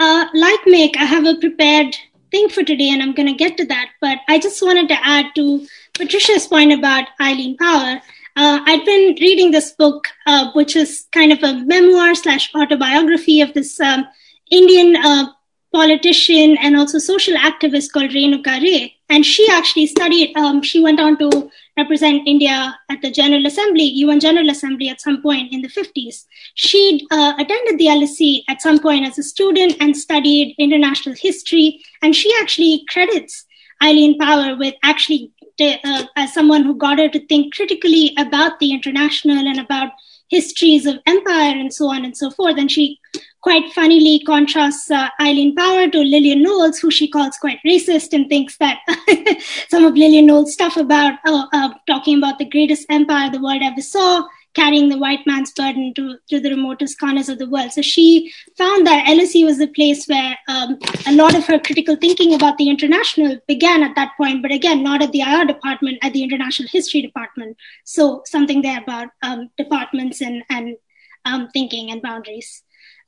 [0.00, 1.94] Uh, like Meg, I have a prepared
[2.30, 3.90] thing for today, and I'm going to get to that.
[4.00, 8.00] But I just wanted to add to Patricia's point about Eileen Power.
[8.34, 13.42] Uh, I've been reading this book, uh, which is kind of a memoir slash autobiography
[13.42, 14.06] of this um,
[14.50, 15.26] Indian uh,
[15.70, 18.96] politician and also social activist called Renuka Ray.
[19.10, 23.84] And she actually studied, um, she went on to represent India at the General Assembly,
[23.84, 26.24] UN General Assembly at some point in the 50s.
[26.54, 31.80] She uh, attended the LSE at some point as a student and studied international history.
[32.02, 33.46] And she actually credits
[33.82, 38.72] Eileen Power with actually uh, as someone who got her to think critically about the
[38.72, 39.90] international and about
[40.30, 42.56] histories of empire and so on and so forth.
[42.56, 42.98] And she
[43.42, 48.28] quite funnily contrasts uh, Eileen Power to Lillian Knowles, who she calls quite racist and
[48.28, 48.78] thinks that
[49.68, 53.62] some of Lillian Knowles' stuff about uh, uh, talking about the greatest empire the world
[53.62, 57.72] ever saw carrying the white man's burden to, to the remotest corners of the world.
[57.72, 61.96] So she found that LSE was the place where um, a lot of her critical
[61.96, 65.98] thinking about the international began at that point, but again, not at the IR department,
[66.02, 67.56] at the international history department.
[67.84, 70.76] So something there about um, departments and, and
[71.24, 72.62] um, thinking and boundaries.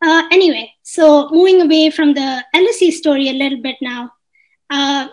[0.05, 4.13] Uh, anyway, so moving away from the LSE story a little bit now.
[4.69, 5.09] Uh,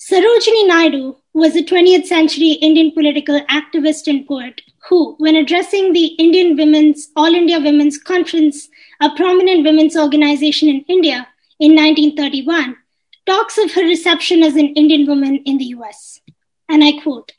[0.00, 6.06] Sarojini Naidu was a 20th century Indian political activist and poet who, when addressing the
[6.24, 8.68] Indian Women's All India Women's Conference,
[9.00, 11.28] a prominent women's organization in India
[11.60, 12.76] in 1931,
[13.24, 16.20] talks of her reception as an Indian woman in the US.
[16.68, 17.32] And I quote,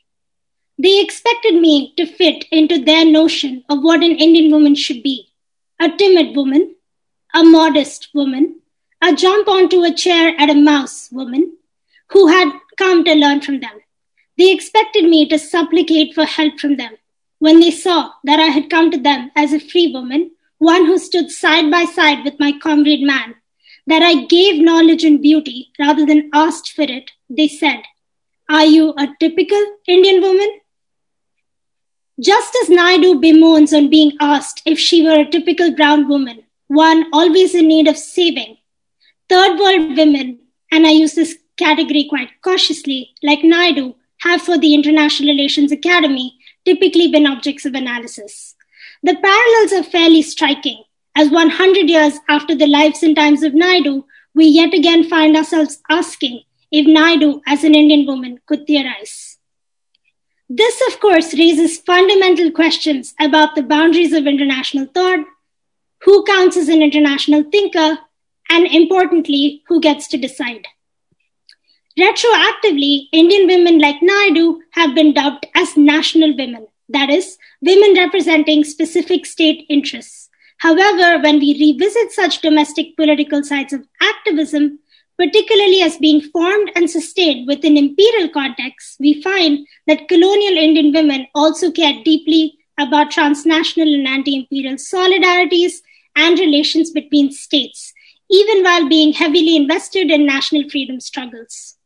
[0.78, 5.28] they expected me to fit into their notion of what an Indian woman should be
[5.78, 6.74] a timid woman,
[7.34, 8.60] a modest woman,
[9.02, 11.56] a jump onto a chair at a mouse woman,
[12.10, 13.79] who had come to learn from them.
[14.40, 16.96] They expected me to supplicate for help from them.
[17.40, 20.96] When they saw that I had come to them as a free woman, one who
[20.96, 23.34] stood side by side with my comrade man,
[23.86, 27.82] that I gave knowledge and beauty rather than asked for it, they said,
[28.48, 30.60] Are you a typical Indian woman?
[32.18, 37.04] Just as Naidu bemoans on being asked if she were a typical brown woman, one
[37.12, 38.56] always in need of saving,
[39.28, 40.38] third world women,
[40.72, 46.38] and I use this category quite cautiously, like Naidu, have for the International Relations Academy
[46.64, 48.54] typically been objects of analysis.
[49.02, 50.82] The parallels are fairly striking,
[51.16, 54.04] as 100 years after the lives and times of Naidu,
[54.34, 59.38] we yet again find ourselves asking if Naidu, as an Indian woman, could theorize.
[60.48, 65.24] This, of course, raises fundamental questions about the boundaries of international thought,
[66.02, 67.98] who counts as an international thinker,
[68.48, 70.66] and importantly, who gets to decide.
[71.98, 78.62] Retroactively, Indian women like Naidu have been dubbed as national women, that is, women representing
[78.62, 80.28] specific state interests.
[80.58, 84.78] However, when we revisit such domestic political sides of activism,
[85.18, 91.26] particularly as being formed and sustained within imperial contexts, we find that colonial Indian women
[91.34, 95.82] also cared deeply about transnational and anti imperial solidarities
[96.14, 97.92] and relations between states,
[98.30, 101.76] even while being heavily invested in national freedom struggles.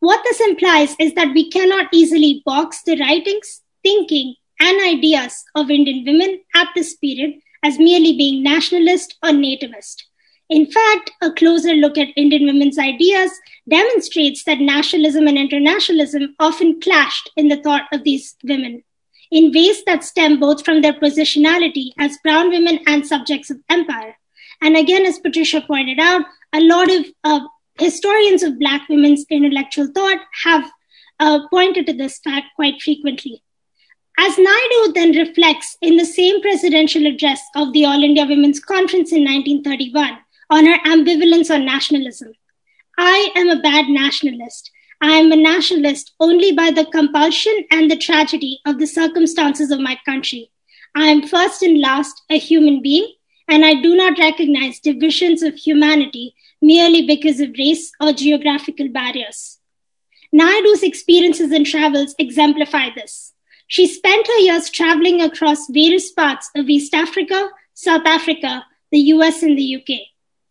[0.00, 5.70] What this implies is that we cannot easily box the writings, thinking, and ideas of
[5.70, 10.02] Indian women at this period as merely being nationalist or nativist.
[10.48, 13.32] In fact, a closer look at Indian women's ideas
[13.68, 18.84] demonstrates that nationalism and internationalism often clashed in the thought of these women
[19.30, 24.16] in ways that stem both from their positionality as brown women and subjects of empire.
[24.62, 27.40] And again, as Patricia pointed out, a lot of uh,
[27.78, 30.70] historians of Black women's intellectual thought have
[31.20, 33.42] uh, pointed to this fact quite frequently.
[34.18, 39.12] As Naidu then reflects in the same presidential address of the All India Women's Conference
[39.12, 42.32] in 1931 on her ambivalence on nationalism,
[42.98, 44.70] I am a bad nationalist.
[45.02, 49.80] I am a nationalist only by the compulsion and the tragedy of the circumstances of
[49.80, 50.50] my country.
[50.94, 53.12] I am first and last a human being,
[53.48, 59.58] and I do not recognize divisions of humanity merely because of race or geographical barriers.
[60.32, 63.32] Naidu's experiences and travels exemplify this.
[63.68, 69.42] She spent her years traveling across various parts of East Africa, South Africa, the US,
[69.42, 69.90] and the UK.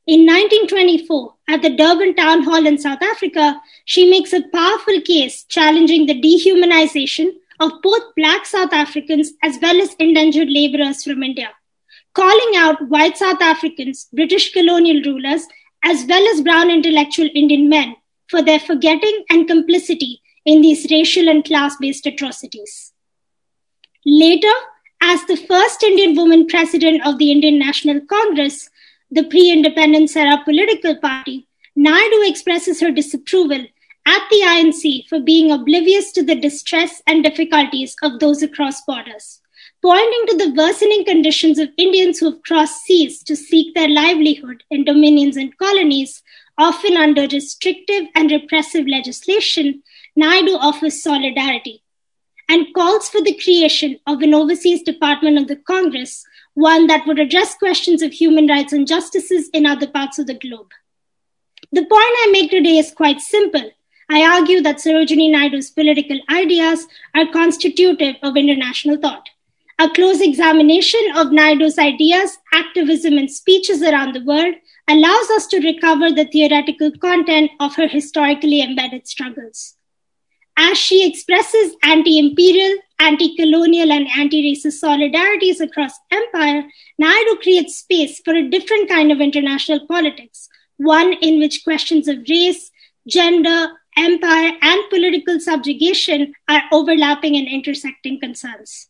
[0.08, 5.44] In 1924, at the Durban Town Hall in South Africa, she makes a powerful case
[5.46, 11.50] challenging the dehumanization of both Black South Africans as well as indentured laborers from India,
[12.16, 15.46] calling out white South Africans, British colonial rulers,
[15.84, 17.96] as well as brown intellectual Indian men
[18.28, 22.94] for their forgetting and complicity in these racial and class based atrocities.
[24.06, 24.56] Later,
[25.02, 28.70] as the first Indian woman president of the Indian National Congress,
[29.12, 33.66] the pre independence era political party, Naidu expresses her disapproval
[34.08, 39.42] at the INC for being oblivious to the distress and difficulties of those across borders,
[39.86, 44.64] pointing to the worsening conditions of Indians who have crossed seas to seek their livelihood
[44.72, 46.24] in dominions and colonies,
[46.58, 49.84] often under restrictive and repressive legislation.
[50.16, 51.84] Naidu offers solidarity
[52.50, 57.20] and calls for the creation of an overseas department of the Congress, one that would
[57.20, 60.72] address questions of human rights and justices in other parts of the globe.
[61.72, 61.92] The point
[62.24, 63.70] I make today is quite simple.
[64.10, 69.30] I argue that Sarojini Naidu's political ideas are constitutive of international thought.
[69.78, 74.56] A close examination of Naidu's ideas, activism, and speeches around the world
[74.88, 79.76] allows us to recover the theoretical content of her historically embedded struggles.
[80.58, 86.64] As she expresses anti imperial, anti colonial, and anti racist solidarities across empire,
[86.98, 92.20] Naidu creates space for a different kind of international politics, one in which questions of
[92.30, 92.72] race,
[93.10, 98.88] gender, empire, and political subjugation are overlapping and intersecting concerns.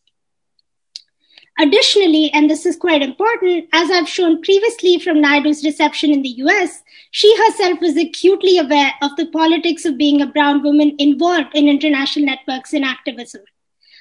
[1.58, 6.36] Additionally, and this is quite important, as I've shown previously from Naidu's reception in the
[6.44, 11.54] US, she herself was acutely aware of the politics of being a brown woman involved
[11.54, 13.40] in international networks and activism.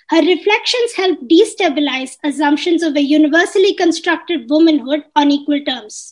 [0.09, 6.11] Her reflections help destabilize assumptions of a universally constructed womanhood on equal terms.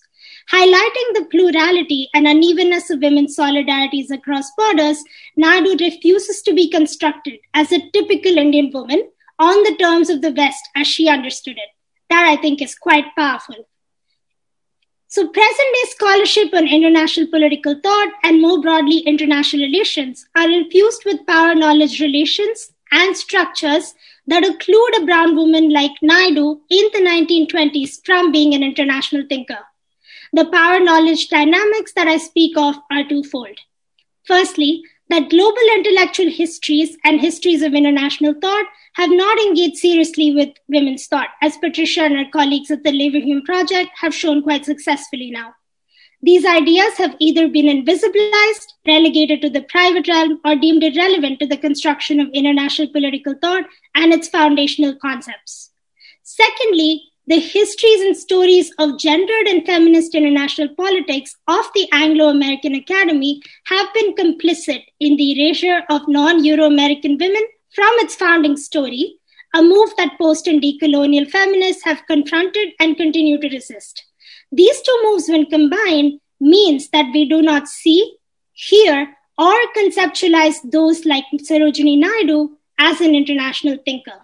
[0.50, 5.04] Highlighting the plurality and unevenness of women's solidarities across borders,
[5.36, 10.32] Naidu refuses to be constructed as a typical Indian woman on the terms of the
[10.32, 11.70] West as she understood it.
[12.10, 13.68] That I think is quite powerful.
[15.08, 21.06] So, present day scholarship on international political thought and more broadly international relations are infused
[21.06, 23.94] with power knowledge relations and structures
[24.28, 29.60] that occlude a brown woman like Naidu in the 1920s from being an international thinker.
[30.32, 33.60] The power knowledge dynamics that I speak of are twofold.
[34.26, 40.50] Firstly, that global intellectual histories and histories of international thought have not engaged seriously with
[40.68, 45.32] women's thought, as Patricia and her colleagues at the Leverhulme Project have shown quite successfully
[45.32, 45.54] now.
[46.22, 51.48] These ideas have either been invisibilized, relegated to the private realm, or deemed irrelevant to
[51.48, 55.72] the construction of international political thought and its foundational concepts.
[56.24, 62.76] Secondly, the histories and stories of gendered and feminist international politics of the Anglo American
[62.76, 68.58] Academy have been complicit in the erasure of non Euro American women from its founding
[68.58, 69.16] story,
[69.56, 74.04] a move that post and decolonial feminists have confronted and continue to resist.
[74.52, 78.18] These two moves, when combined, means that we do not see,
[78.52, 84.20] hear, or conceptualize those like Sarojini Naidu as an international thinker.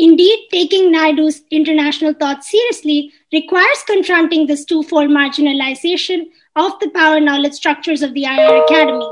[0.00, 7.54] Indeed, taking Naidu's international thought seriously requires confronting this twofold marginalization of the power knowledge
[7.54, 9.10] structures of the IR Academy.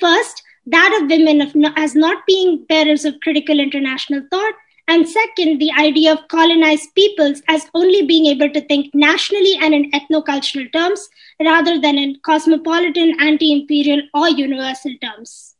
[0.00, 4.54] First, that of women of no, as not being bearers of critical international thought,
[4.88, 9.72] and second, the idea of colonized peoples as only being able to think nationally and
[9.72, 11.08] in ethnocultural terms
[11.40, 15.54] rather than in cosmopolitan, anti imperial, or universal terms.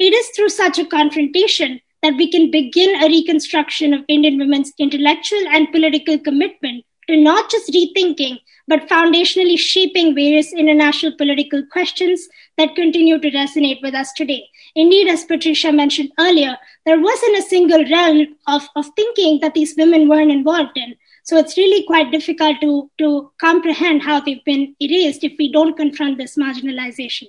[0.00, 4.72] It is through such a confrontation that we can begin a reconstruction of Indian women's
[4.78, 8.38] intellectual and political commitment to not just rethinking,
[8.68, 14.48] but foundationally shaping various international political questions that continue to resonate with us today.
[14.76, 19.74] Indeed, as Patricia mentioned earlier, there wasn't a single realm of, of thinking that these
[19.76, 20.94] women weren't involved in.
[21.24, 25.76] So it's really quite difficult to, to comprehend how they've been erased if we don't
[25.76, 27.26] confront this marginalization.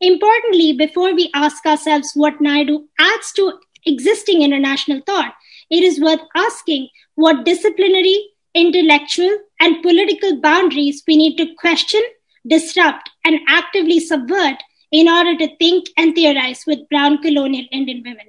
[0.00, 5.34] Importantly, before we ask ourselves what Naidu adds to existing international thought,
[5.70, 12.00] it is worth asking what disciplinary, intellectual, and political boundaries we need to question,
[12.46, 14.56] disrupt, and actively subvert
[14.90, 18.26] in order to think and theorize with brown colonial Indian women.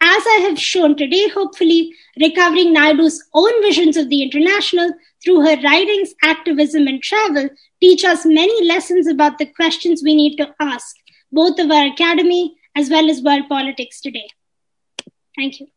[0.00, 4.90] As I have shown today, hopefully, recovering Naidu's own visions of the international
[5.22, 7.48] through her writings, activism, and travel
[7.80, 10.96] teach us many lessons about the questions we need to ask,
[11.30, 14.28] both of our academy as well as world politics today.
[15.36, 15.68] Thank you.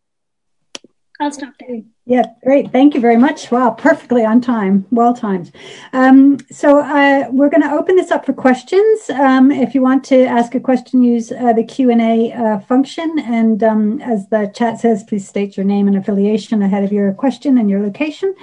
[1.20, 1.82] I'll stop there.
[2.08, 2.72] Yeah, great.
[2.72, 3.50] Thank you very much.
[3.50, 4.86] Wow, perfectly on time.
[4.92, 5.52] Well timed.
[5.92, 9.10] Um, so uh, we're going to open this up for questions.
[9.10, 12.60] Um, if you want to ask a question, use uh, the Q and A uh,
[12.60, 13.18] function.
[13.18, 17.12] And um, as the chat says, please state your name and affiliation ahead of your
[17.14, 18.36] question and your location.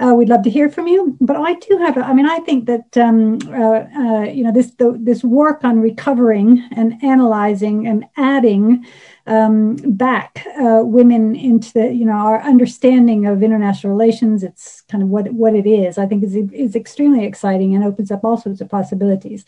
[0.00, 1.16] Uh, we'd love to hear from you.
[1.20, 4.52] But I do have, a, I mean, I think that um, uh, uh, you know
[4.52, 8.86] this the, this work on recovering and analyzing and adding
[9.26, 14.42] um, back women into the, you know our understanding of international relations.
[14.42, 15.98] It's kind of what what it is.
[15.98, 19.44] I think is is extremely exciting and opens up all sorts of possibilities.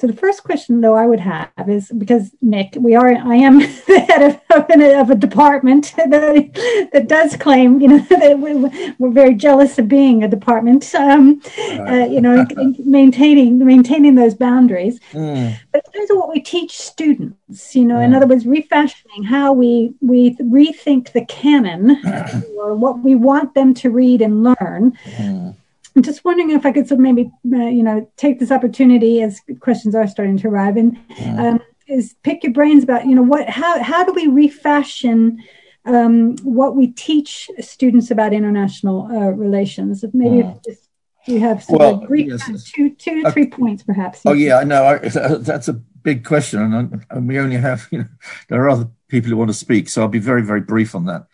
[0.00, 3.58] So the first question, though, I would have is because Mick, we are, I am
[3.86, 8.38] the head of, of, an, of a department that, that does claim, you know, that
[8.38, 8.54] we,
[8.98, 11.42] we're very jealous of being a department, um,
[11.80, 12.46] uh, you know,
[12.78, 14.98] maintaining maintaining those boundaries.
[15.12, 15.58] Mm.
[15.70, 18.04] But in terms of what we teach students, you know, mm.
[18.04, 22.00] in other words, refashioning how we we rethink the canon
[22.56, 24.96] or what we want them to read and learn.
[25.16, 25.56] Mm
[25.96, 29.22] I'm just wondering if I could sort of maybe, uh, you know, take this opportunity
[29.22, 30.96] as questions are starting to arrive and
[31.38, 35.42] um, is pick your brains about, you know, what, how, how do we refashion
[35.84, 40.04] um, what we teach students about international uh, relations?
[40.12, 40.88] Maybe if just
[41.26, 42.70] you have some well, brief, yes.
[42.70, 44.22] two, two, three points perhaps.
[44.24, 44.98] Oh yeah, I know.
[45.38, 48.06] That's a big question, and, and we only have, you know,
[48.48, 51.06] there are other people who want to speak, so I'll be very, very brief on
[51.06, 51.26] that.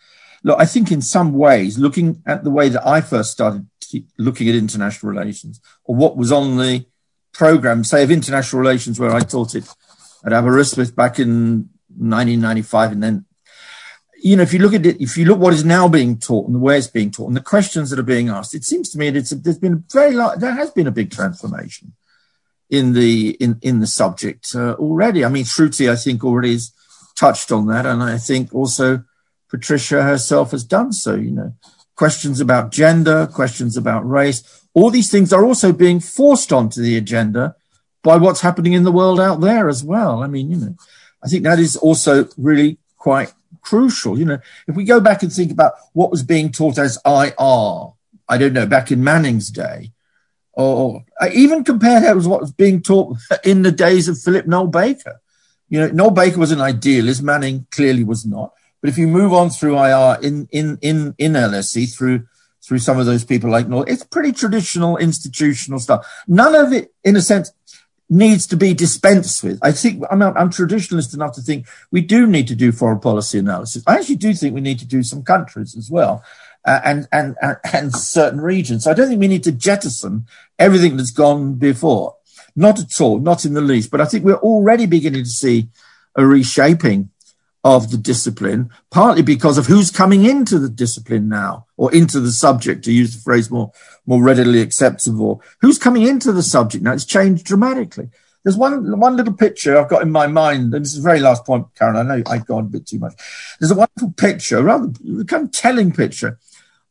[0.43, 3.67] Look, I think in some ways, looking at the way that I first started
[4.17, 6.85] looking at international relations or what was on the
[7.33, 9.67] program, say, of international relations where I taught it
[10.25, 12.91] at Aberystwyth back in 1995.
[12.93, 13.25] And then,
[14.21, 16.47] you know, if you look at it, if you look what is now being taught
[16.47, 18.89] and the way it's being taught and the questions that are being asked, it seems
[18.89, 21.93] to me that there's been a very large, there has been a big transformation
[22.69, 25.23] in the, in, in the subject uh, already.
[25.23, 26.73] I mean, Shruti, I think already has
[27.15, 27.85] touched on that.
[27.85, 29.03] And I think also
[29.49, 31.53] Patricia herself has done so, you know
[31.97, 34.63] questions about gender, questions about race.
[34.73, 37.55] All these things are also being forced onto the agenda
[38.03, 40.23] by what's happening in the world out there as well.
[40.23, 40.75] I mean, you know,
[41.21, 44.17] I think that is also really quite crucial.
[44.17, 47.93] You know, if we go back and think about what was being taught as IR,
[48.29, 49.91] I don't know, back in Manning's day,
[50.53, 54.21] or I uh, even compare that with what was being taught in the days of
[54.21, 55.19] Philip Noel Baker.
[55.69, 58.53] You know, Noel Baker was an idealist, Manning clearly was not.
[58.87, 62.25] But if you move on through IR in, in, in, in LSE through,
[62.63, 66.07] through some of those people like Noel, it's pretty traditional institutional stuff.
[66.25, 67.51] None of it, in a sense,
[68.09, 69.59] needs to be dispensed with.
[69.61, 73.37] I think I'm, I'm traditionalist enough to think we do need to do foreign policy
[73.37, 73.83] analysis.
[73.85, 76.23] I actually do think we need to do some countries as well.
[76.63, 78.85] Uh, and, and, and, and certain regions.
[78.85, 80.27] So I don't think we need to jettison
[80.57, 82.15] everything that's gone before.
[82.55, 83.91] Not at all, not in the least.
[83.91, 85.67] But I think we're already beginning to see
[86.15, 87.09] a reshaping
[87.63, 92.31] of the discipline, partly because of who's coming into the discipline now, or into the
[92.31, 93.71] subject, to use the phrase more,
[94.05, 95.41] more readily acceptable.
[95.61, 96.93] Who's coming into the subject now?
[96.93, 98.09] It's changed dramatically.
[98.43, 101.19] There's one, one little picture I've got in my mind, and this is the very
[101.19, 101.97] last point, Karen.
[101.97, 103.13] I know I've gone a bit too much.
[103.59, 104.93] There's a wonderful picture, rather
[105.25, 106.39] kind of telling picture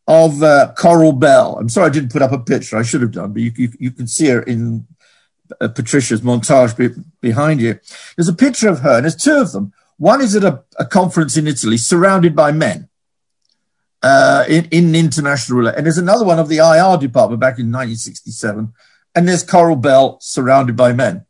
[0.06, 1.56] of uh, Coral Bell.
[1.58, 2.76] I'm sorry I didn't put up a picture.
[2.76, 4.86] I should have done, but you, you, you can see her in
[5.60, 7.78] uh, Patricia's montage be, behind you.
[8.16, 9.72] There's a picture of her, and there's two of them.
[9.98, 12.88] One is at a, a conference in Italy, surrounded by men
[14.02, 15.78] uh, in, in international relations.
[15.78, 18.72] And there's another one of the IR department back in 1967.
[19.14, 21.24] And there's Coral Bell surrounded by men.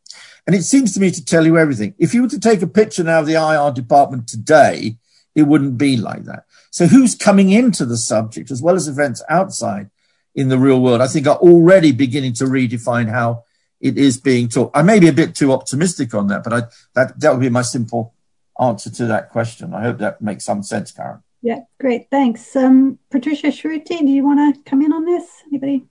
[0.46, 1.94] And it seems to me to tell you everything.
[1.98, 4.96] If you were to take a picture now of the IR department today,
[5.34, 6.44] it wouldn't be like that.
[6.70, 9.90] So who's coming into the subject as well as events outside
[10.34, 13.44] in the real world, I think are already beginning to redefine how
[13.80, 14.70] it is being taught.
[14.74, 16.62] I may be a bit too optimistic on that, but I,
[16.94, 18.14] that, that would be my simple
[18.60, 19.74] answer to that question.
[19.74, 21.22] I hope that makes some sense, Karen.
[21.42, 22.10] Yeah, great.
[22.10, 22.56] Thanks.
[22.56, 25.42] Um, Patricia Shruti, do you want to come in on this?
[25.46, 25.84] Anybody?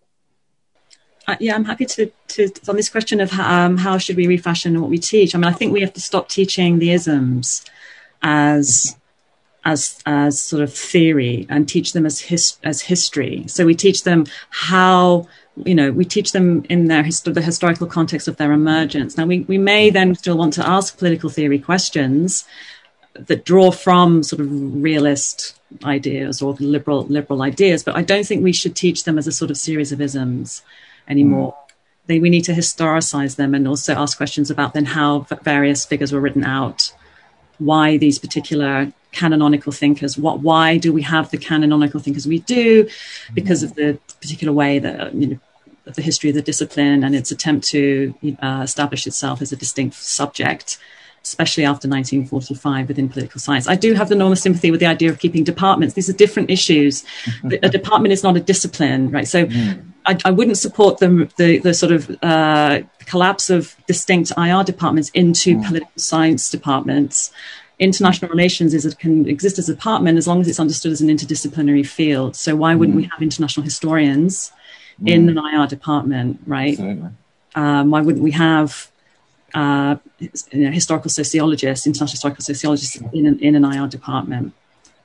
[1.28, 4.80] Uh, yeah, I'm happy to, to on this question of um, how should we refashion
[4.80, 5.34] what we teach.
[5.34, 7.66] I mean, I think we have to stop teaching the isms
[8.22, 8.96] as
[9.64, 13.46] as as sort of theory and teach them as his, as history.
[13.48, 15.28] So we teach them how
[15.64, 19.18] you know we teach them in their hist- the historical context of their emergence.
[19.18, 22.46] Now we we may then still want to ask political theory questions
[23.14, 24.50] that draw from sort of
[24.84, 29.28] realist ideas or liberal liberal ideas, but I don't think we should teach them as
[29.28, 30.62] a sort of series of isms
[31.08, 31.54] anymore.
[31.54, 31.74] Mm.
[32.08, 36.12] They, we need to historicize them and also ask questions about then how various figures
[36.12, 36.94] were written out,
[37.58, 40.18] why these particular canonical thinkers.
[40.18, 42.88] What, why do we have the canonical thinkers we do?
[43.34, 45.40] Because of the particular way that you know,
[45.86, 49.96] the history of the discipline and its attempt to uh, establish itself as a distinct
[49.96, 50.78] subject
[51.26, 53.68] especially after 1945 within political science.
[53.68, 55.96] I do have the enormous sympathy with the idea of keeping departments.
[55.96, 57.04] These are different issues.
[57.64, 59.28] a department is not a discipline, right?
[59.28, 59.84] So mm.
[60.06, 65.10] I, I, wouldn't support the, the, the sort of uh, collapse of distinct IR departments
[65.10, 65.66] into mm.
[65.66, 67.32] political science departments.
[67.80, 71.02] International relations is it can exist as a department as long as it's understood as
[71.02, 72.36] an interdisciplinary field.
[72.36, 73.02] So why wouldn't mm.
[73.02, 74.52] we have international historians
[75.04, 76.80] in an IR department, right?
[77.56, 78.92] Um, why wouldn't we have
[79.56, 84.54] uh, you know, historical sociologists, international historical sociologists in an, in an IR department.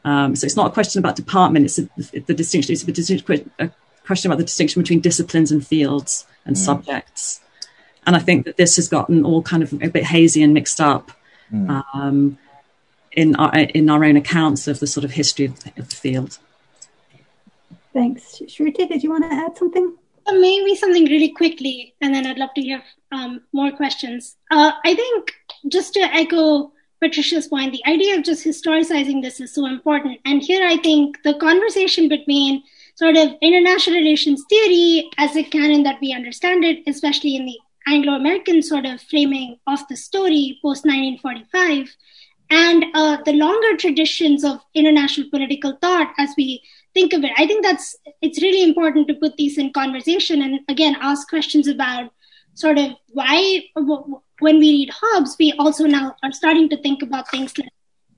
[0.05, 1.89] Um, so it's not a question about department; it's a,
[2.21, 2.73] the distinction.
[2.73, 3.71] It's a, distinction, a
[4.05, 6.59] question about the distinction between disciplines and fields and mm.
[6.59, 7.41] subjects.
[8.07, 10.81] And I think that this has gotten all kind of a bit hazy and mixed
[10.81, 11.13] up
[11.53, 11.85] mm.
[11.95, 12.39] um,
[13.13, 15.97] in our in our own accounts of the sort of history of the, of the
[15.97, 16.39] field.
[17.93, 18.89] Thanks, Shruti.
[18.89, 19.97] Did you want to add something?
[20.27, 24.37] Uh, maybe something really quickly, and then I'd love to hear um, more questions.
[24.51, 25.33] Uh, I think
[25.69, 30.21] just to echo Patricia's point, the idea of just historicizing this is so important.
[30.25, 32.63] And here I think the conversation between
[32.95, 37.59] sort of international relations theory as a canon that we understand it, especially in the
[37.87, 41.89] Anglo American sort of framing of the story post 1945,
[42.51, 46.63] and uh, the longer traditions of international political thought as we
[46.95, 47.33] think of it.
[47.37, 51.69] I think that's it's really important to put these in conversation and again ask questions
[51.69, 52.13] about
[52.55, 53.63] sort of why
[54.41, 57.69] when we read Hobbes, we also now are starting to think about things like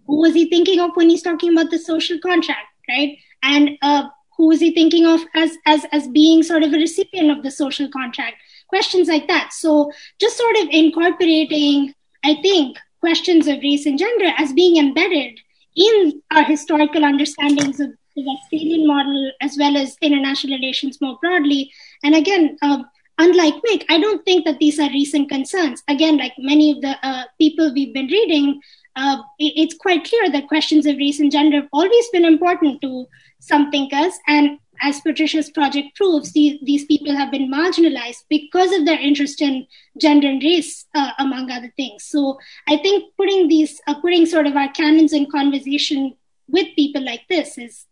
[0.06, 3.16] who was he thinking of when he's talking about the social contract, right?
[3.42, 7.30] And uh, who was he thinking of as as as being sort of a recipient
[7.30, 8.36] of the social contract?
[8.68, 9.52] Questions like that.
[9.52, 11.94] So just sort of incorporating,
[12.24, 15.38] I think, questions of race and gender as being embedded
[15.76, 21.72] in our historical understandings of the Westphalian model as well as international relations more broadly.
[22.02, 22.82] And again, uh,
[23.18, 25.82] unlike Mick, I don't think that these are recent concerns.
[25.88, 28.60] Again, like many of the uh, people we've been reading,
[28.96, 32.80] uh, it, it's quite clear that questions of race and gender have always been important
[32.82, 33.06] to
[33.40, 34.14] some thinkers.
[34.26, 39.40] And as Patricia's project proves, these, these people have been marginalized because of their interest
[39.40, 39.66] in
[40.00, 42.04] gender and race, uh, among other things.
[42.04, 42.38] So
[42.68, 46.16] I think putting these, uh, putting sort of our canons in conversation
[46.48, 47.86] with people like this is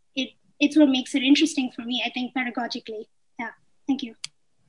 [0.61, 3.06] it's what makes it interesting for me, I think, pedagogically.
[3.38, 3.50] Yeah.
[3.86, 4.14] Thank you.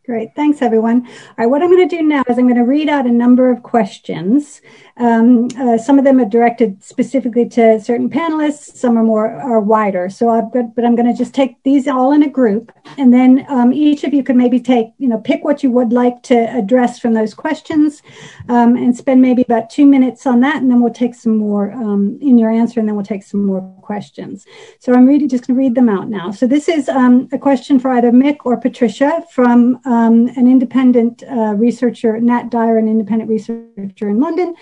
[0.03, 0.33] Great.
[0.35, 1.05] Thanks, everyone.
[1.05, 3.11] All right, what I'm going to do now is I'm going to read out a
[3.11, 4.59] number of questions.
[4.97, 8.75] Um, uh, some of them are directed specifically to certain panelists.
[8.75, 10.09] Some are more are wider.
[10.09, 13.13] So, I've got, but I'm going to just take these all in a group, and
[13.13, 16.23] then um, each of you could maybe take, you know, pick what you would like
[16.23, 18.01] to address from those questions,
[18.49, 21.71] um, and spend maybe about two minutes on that, and then we'll take some more
[21.73, 24.47] um, in your answer, and then we'll take some more questions.
[24.79, 26.31] So, I'm really just going to read them out now.
[26.31, 31.23] So, this is um, a question for either Mick or Patricia from um, an independent
[31.23, 34.55] uh, researcher, Nat Dyer, an independent researcher in London,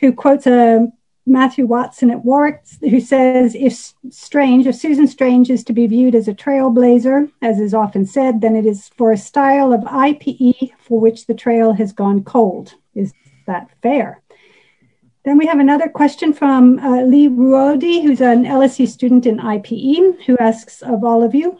[0.00, 0.86] who quotes a uh,
[1.24, 6.16] Matthew Watson at Warwick, who says, if Strange, if Susan Strange is to be viewed
[6.16, 10.72] as a trailblazer, as is often said, then it is for a style of IPE
[10.78, 12.74] for which the trail has gone cold.
[12.96, 13.12] Is
[13.46, 14.20] that fair?
[15.24, 20.24] Then we have another question from uh, Lee Ruodi, who's an LSE student in IPE,
[20.24, 21.56] who asks of all of you,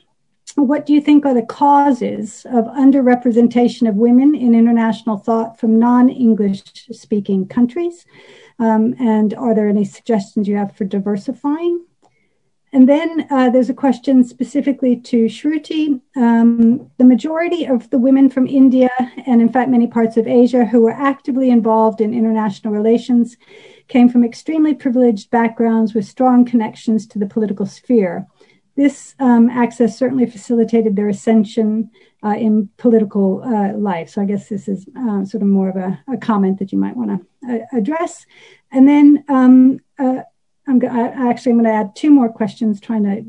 [0.55, 5.79] what do you think are the causes of underrepresentation of women in international thought from
[5.79, 8.05] non English speaking countries?
[8.59, 11.85] Um, and are there any suggestions you have for diversifying?
[12.75, 16.01] And then uh, there's a question specifically to Shruti.
[16.17, 18.89] Um, the majority of the women from India,
[19.27, 23.37] and in fact, many parts of Asia, who were actively involved in international relations
[23.89, 28.27] came from extremely privileged backgrounds with strong connections to the political sphere.
[28.77, 31.91] This um, access certainly facilitated their ascension
[32.25, 34.09] uh, in political uh, life.
[34.11, 36.79] So I guess this is uh, sort of more of a, a comment that you
[36.79, 38.27] might want to uh, address.
[38.71, 40.23] And then um, uh,
[40.67, 43.23] I'm go- I actually I'm going to add two more questions, trying to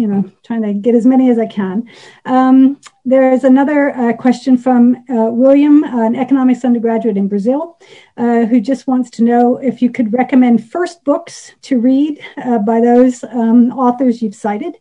[0.00, 1.88] you know, trying to get as many as I can.
[2.24, 7.78] Um, there is another uh, question from uh, William, an economics undergraduate in Brazil,
[8.18, 12.58] uh, who just wants to know if you could recommend first books to read uh,
[12.58, 14.76] by those um, authors you've cited.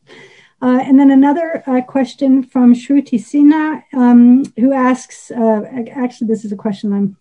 [0.61, 6.51] Uh, and then another uh, question from Shruti Sinha, um, who asks, actually, this is
[6.51, 7.15] a question I'm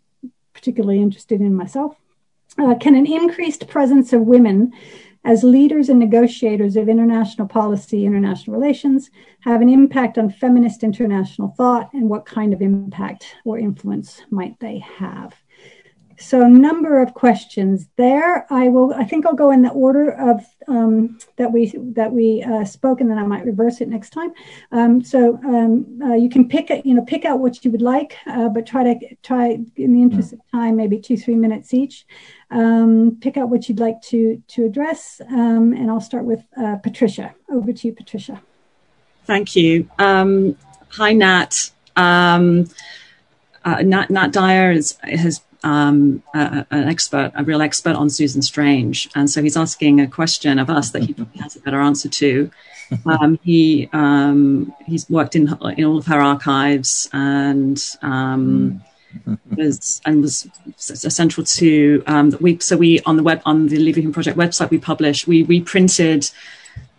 [0.55, 1.95] particularly interested in myself.
[2.81, 4.73] Can an increased presence of women
[5.27, 9.11] as leaders and negotiators of international policy, international relations,
[9.41, 14.59] have an impact on feminist international thought, and what kind of impact or influence might
[14.61, 15.35] they have?
[16.19, 18.47] So a number of questions there.
[18.53, 18.95] I will.
[18.95, 23.01] I think I'll go in the order of um, that we that we uh, spoke,
[23.01, 24.33] and then I might reverse it next time.
[24.73, 26.87] Um, so um, uh, you can pick it.
[26.87, 30.03] you know pick out what you would like, uh, but try to try in the
[30.03, 32.07] interest of time, maybe two three minutes each.
[32.51, 36.77] Um, pick out what you'd like to to address, um, and I'll start with uh,
[36.77, 37.35] Patricia.
[37.51, 38.41] Over to you, Patricia.
[39.25, 39.89] Thank you.
[39.99, 40.57] Um,
[40.89, 41.71] hi, Nat.
[43.67, 48.43] Uh, Nat, Nat Dyer is, has um, a, an expert, a real expert on Susan
[48.43, 51.81] Strange, and so he's asking a question of us that he probably has a better
[51.81, 52.51] answer to.
[53.05, 58.81] Um, he um, he's worked in in all of her archives and um,
[59.57, 62.61] was and was central to um, we.
[62.61, 66.31] So we on the web on the Leverhulme Project website we published we reprinted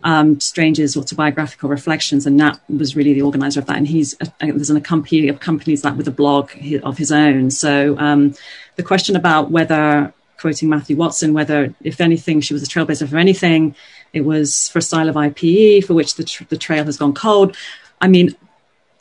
[0.08, 3.76] um, Strange's autobiographical reflections, and Nat was really the organizer of that.
[3.76, 6.49] And he's uh, there's an company accompanies that with a blog
[6.82, 7.51] of his own.
[7.51, 8.34] So um,
[8.78, 13.18] the question about whether, quoting Matthew Watson, whether if anything she was a trailblazer for
[13.18, 13.76] anything,
[14.14, 17.14] it was for a style of IPE for which the, tr- the trail has gone
[17.14, 17.58] cold.
[17.99, 18.34] I mean,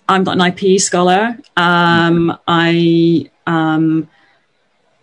[0.08, 1.38] I'm not an IPE scholar.
[1.56, 4.08] Um, I um,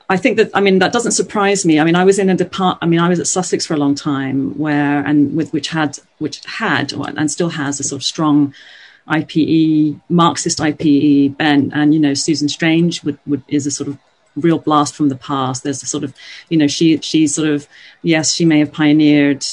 [0.09, 1.79] I think that I mean that doesn't surprise me.
[1.79, 2.77] I mean, I was in a depart.
[2.81, 5.99] I mean, I was at Sussex for a long time, where and with which had
[6.19, 8.53] which had and still has a sort of strong
[9.07, 13.97] IPE Marxist IPE bent, and you know Susan Strange would, would is a sort of
[14.35, 15.63] real blast from the past.
[15.63, 16.13] There's a sort of
[16.49, 17.67] you know she she's sort of
[18.01, 19.45] yes she may have pioneered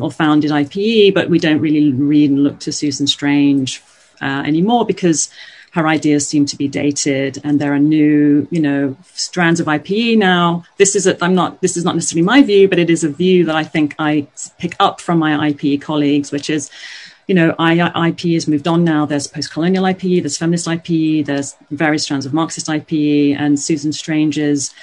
[0.00, 3.82] or founded IPE, but we don't really read and look to Susan Strange
[4.20, 5.30] uh, anymore because
[5.72, 10.16] her ideas seem to be dated and there are new you know strands of ipe
[10.18, 10.64] now.
[10.78, 13.08] This is a i'm not this is not necessarily my view but it is a
[13.08, 14.26] view that i think i
[14.58, 16.70] pick up from my ipe colleagues which is
[17.26, 19.04] you know ip has moved on now.
[19.04, 24.74] There's post-colonial ipe there's feminist ipe there's various strands of marxist ipe and susan strange's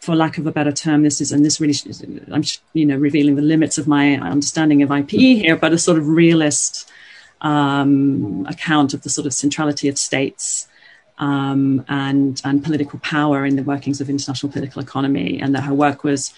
[0.00, 1.74] for lack of a better term, this is, and this really,
[2.32, 2.42] I'm,
[2.72, 6.08] you know, revealing the limits of my understanding of IPE here, but a sort of
[6.08, 6.90] realist
[7.40, 10.68] um, account of the sort of centrality of states
[11.18, 15.74] um, and and political power in the workings of international political economy, and that her
[15.74, 16.32] work was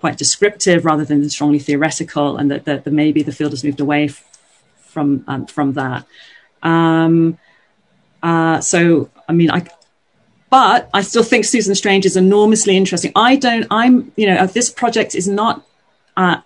[0.00, 3.80] quite descriptive rather than strongly theoretical, and that, that, that maybe the field has moved
[3.80, 4.08] away
[4.76, 6.04] from um, from that.
[6.62, 7.38] Um,
[8.22, 9.66] uh, so, I mean, I.
[10.50, 13.12] But I still think Susan Strange is enormously interesting.
[13.14, 13.66] I don't.
[13.70, 14.12] I'm.
[14.16, 15.64] You know, this project is not
[16.16, 16.38] uh,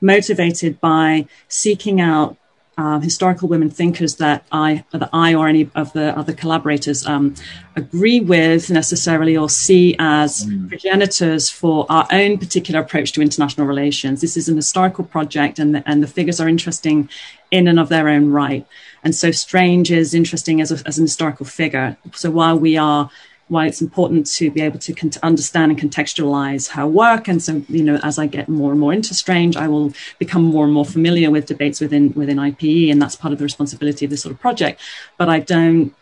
[0.00, 2.37] motivated by seeking out
[2.78, 7.34] um, historical women thinkers that I, that I or any of the other collaborators um,
[7.74, 10.68] agree with necessarily or see as mm.
[10.68, 14.20] progenitors for our own particular approach to international relations.
[14.20, 17.10] This is an historical project, and the, and the figures are interesting
[17.50, 18.64] in and of their own right.
[19.02, 21.96] And so Strange is interesting as, a, as an historical figure.
[22.14, 23.10] So while we are
[23.48, 27.28] why it's important to be able to con- understand and contextualize her work.
[27.28, 30.44] And so, you know, as I get more and more into Strange, I will become
[30.44, 34.04] more and more familiar with debates within within IPE, and that's part of the responsibility
[34.04, 34.80] of this sort of project.
[35.16, 35.94] But I don't.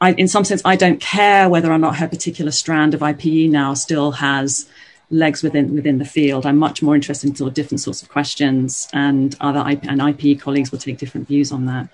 [0.00, 3.50] I, in some sense, I don't care whether or not her particular strand of IPE
[3.50, 4.68] now still has
[5.10, 6.46] legs within within the field.
[6.46, 10.00] I'm much more interested in sort of different sorts of questions, and other IP, and
[10.00, 11.88] IPE colleagues will take different views on that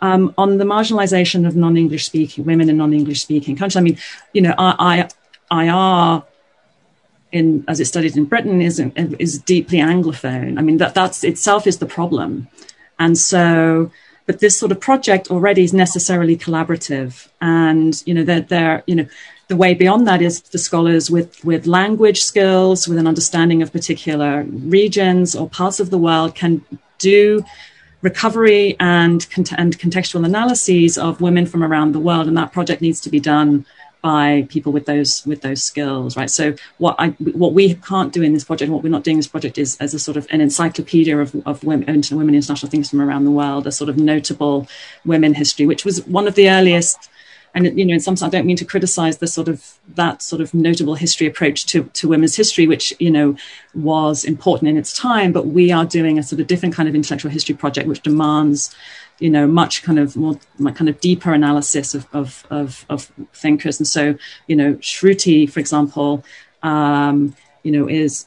[0.00, 3.76] um, on the marginalization of non-English speaking women in non-English speaking countries.
[3.76, 3.98] I mean,
[4.32, 5.08] you know, I,
[5.50, 6.22] I, IR
[7.32, 8.80] in as it studied in Britain is
[9.18, 10.58] is deeply anglophone.
[10.58, 12.48] I mean, that that's itself is the problem,
[12.98, 13.90] and so.
[14.26, 18.94] But this sort of project already is necessarily collaborative, and you know, they're, they're you
[18.94, 19.06] know,
[19.50, 23.72] the way beyond that is the scholars with, with language skills, with an understanding of
[23.72, 26.64] particular regions or parts of the world can
[26.98, 27.44] do
[28.02, 29.26] recovery and,
[29.56, 32.26] and contextual analyses of women from around the world.
[32.26, 33.66] And that project needs to be done
[34.02, 36.30] by people with those with those skills, right?
[36.30, 39.18] So what I what we can't do in this project, what we're not doing in
[39.18, 42.90] this project is as a sort of an encyclopedia of, of women, women international things
[42.90, 44.66] from around the world, a sort of notable
[45.04, 47.10] women history, which was one of the earliest
[47.54, 50.22] and you know in some sense i don't mean to criticize the sort of that
[50.22, 53.36] sort of notable history approach to, to women's history which you know
[53.74, 56.94] was important in its time but we are doing a sort of different kind of
[56.94, 58.74] intellectual history project which demands
[59.20, 60.38] you know much kind of more
[60.74, 63.78] kind of deeper analysis of of of, of thinkers.
[63.78, 64.16] And so
[64.48, 66.24] you know shruti for example
[66.62, 68.26] um, you know is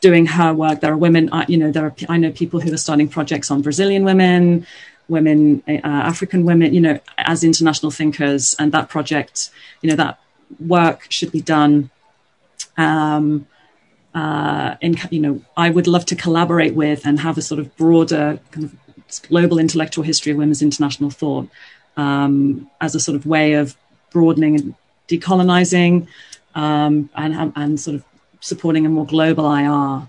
[0.00, 0.80] doing her work.
[0.80, 3.62] There are women you know there are i know people who are starting projects on
[3.62, 4.66] brazilian women
[5.08, 8.54] women, uh, African women, you know, as international thinkers.
[8.58, 9.50] And that project,
[9.82, 10.18] you know, that
[10.58, 11.90] work should be done.
[12.76, 13.46] Um,
[14.14, 17.76] uh, in, you know, I would love to collaborate with and have a sort of
[17.76, 18.76] broader kind of
[19.28, 21.48] global intellectual history of women's international thought
[21.96, 23.76] um, as a sort of way of
[24.10, 24.74] broadening and
[25.08, 26.06] decolonizing
[26.54, 28.04] um, and, and sort of
[28.40, 30.08] supporting a more global IR.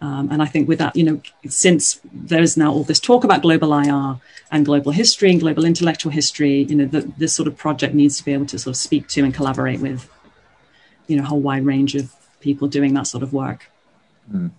[0.00, 3.42] Um, and I think with that, you know, since there's now all this talk about
[3.42, 4.20] global IR
[4.50, 8.18] and global history and global intellectual history, you know, the, this sort of project needs
[8.18, 10.10] to be able to sort of speak to and collaborate with,
[11.06, 13.70] you know, a whole wide range of people doing that sort of work.
[14.30, 14.50] Mm.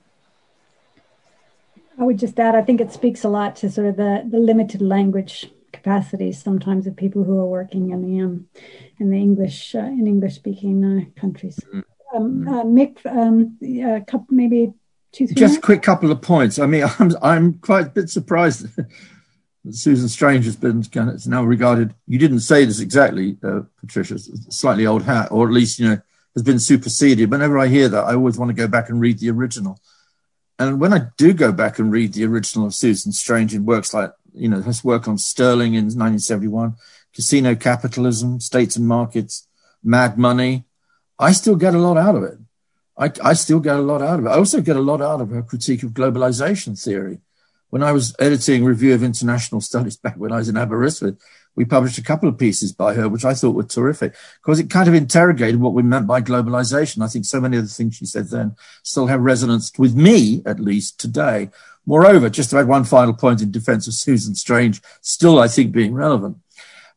[1.99, 4.39] I would just add, I think it speaks a lot to sort of the, the
[4.39, 8.47] limited language capacities sometimes of people who are working in the um,
[8.99, 11.59] in the English uh, in English speaking uh, countries.
[11.73, 11.83] Mm.
[12.15, 14.73] Um, uh, Mick, um, a couple, maybe
[15.15, 15.35] two, three.
[15.35, 16.59] Just a quick couple of points.
[16.59, 21.25] I mean, I'm I'm quite a bit surprised that Susan Strange has been kind of,
[21.27, 21.95] now regarded.
[22.07, 24.19] You didn't say this exactly, uh, Patricia.
[24.19, 26.01] Slightly old hat, or at least you know
[26.35, 27.31] has been superseded.
[27.31, 29.79] Whenever I hear that, I always want to go back and read the original.
[30.57, 33.93] And when I do go back and read the original of Susan Strange in works
[33.93, 36.75] like, you know, his work on Sterling in 1971,
[37.13, 39.47] Casino Capitalism, States and Markets,
[39.83, 40.65] Mad Money,
[41.19, 42.37] I still get a lot out of it.
[42.97, 44.29] I, I still get a lot out of it.
[44.29, 47.19] I also get a lot out of her critique of globalization theory.
[47.69, 51.17] When I was editing Review of International Studies back when I was in Aberystwyth,
[51.55, 54.69] we published a couple of pieces by her, which I thought were terrific because it
[54.69, 57.03] kind of interrogated what we meant by globalization.
[57.03, 60.41] I think so many of the things she said then still have resonance with me,
[60.45, 61.49] at least today.
[61.85, 65.71] Moreover, just to add one final point in defense of Susan Strange, still, I think,
[65.71, 66.37] being relevant.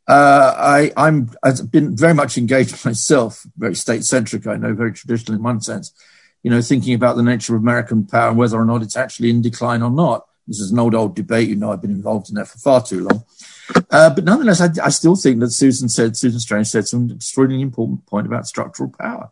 [0.09, 4.93] Uh, I, I'm, I've been very much engaged myself, very state centric, I know, very
[4.93, 5.93] traditional in one sense,
[6.43, 9.29] you know, thinking about the nature of American power and whether or not it's actually
[9.29, 10.25] in decline or not.
[10.47, 11.51] This is an old, old debate.
[11.51, 13.25] You know, I've been involved in that for far too long.
[13.91, 17.63] Uh, but nonetheless, I, I, still think that Susan said, Susan Strange said some extraordinarily
[17.63, 19.31] important point about structural power.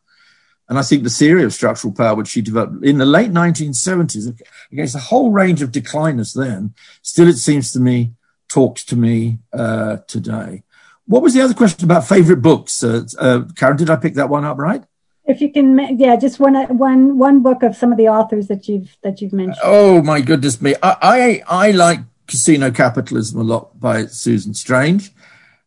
[0.68, 4.38] And I think the theory of structural power, which she developed in the late 1970s
[4.70, 8.12] against a whole range of decliners then, still, it seems to me,
[8.48, 10.64] talks to me uh, today.
[11.06, 12.82] What was the other question about favorite books?
[12.82, 14.82] Uh, uh, Karen, did I pick that one up right?
[15.24, 18.68] If you can, yeah, just one, one, one book of some of the authors that
[18.68, 19.58] you've that you've mentioned.
[19.64, 20.74] Oh my goodness me!
[20.82, 25.10] I I, I like Casino Capitalism a lot by Susan Strange.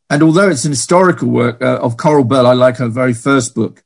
[0.09, 3.53] And although it's an historical work uh, of Coral Bell, I like her very first
[3.53, 3.83] book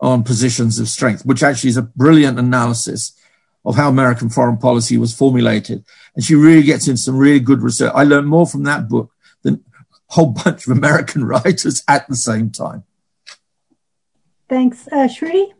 [0.00, 3.16] on positions of strength, which actually is a brilliant analysis
[3.64, 5.82] of how American foreign policy was formulated.
[6.14, 7.92] And she really gets in some really good research.
[7.94, 9.13] I learned more from that book
[10.08, 12.84] whole bunch of American writers at the same time.
[14.48, 14.86] Thanks.
[14.88, 15.52] Uh, Shruti?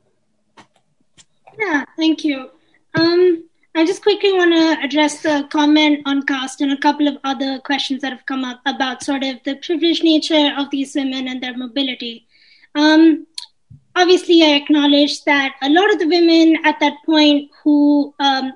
[1.58, 2.50] Yeah, thank you.
[2.94, 7.16] Um, I just quickly want to address the comment on caste and a couple of
[7.24, 11.26] other questions that have come up about sort of the privileged nature of these women
[11.26, 12.26] and their mobility.
[12.76, 13.26] Um,
[13.96, 18.52] obviously, I acknowledge that a lot of the women at that point who um,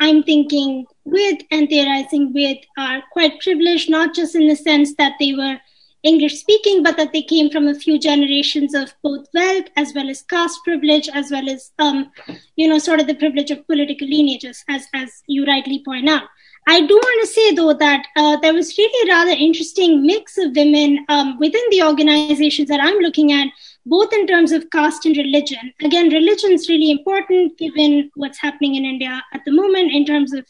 [0.00, 5.14] I'm thinking with and theorizing with are quite privileged, not just in the sense that
[5.18, 5.58] they were
[6.04, 10.08] English speaking, but that they came from a few generations of both wealth as well
[10.08, 12.10] as caste privilege, as well as, um,
[12.56, 16.22] you know, sort of the privilege of political lineages, as, as you rightly point out.
[16.68, 20.36] I do want to say, though, that uh, there was really a rather interesting mix
[20.38, 23.48] of women um, within the organizations that I'm looking at,
[23.86, 25.72] both in terms of caste and religion.
[25.82, 30.32] Again, religion is really important given what's happening in India at the moment in terms
[30.34, 30.46] of,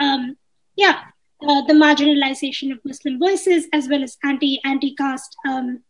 [0.00, 0.36] um,
[0.76, 1.02] yeah,
[1.42, 5.80] uh, the marginalization of Muslim voices as well as anti anti caste um,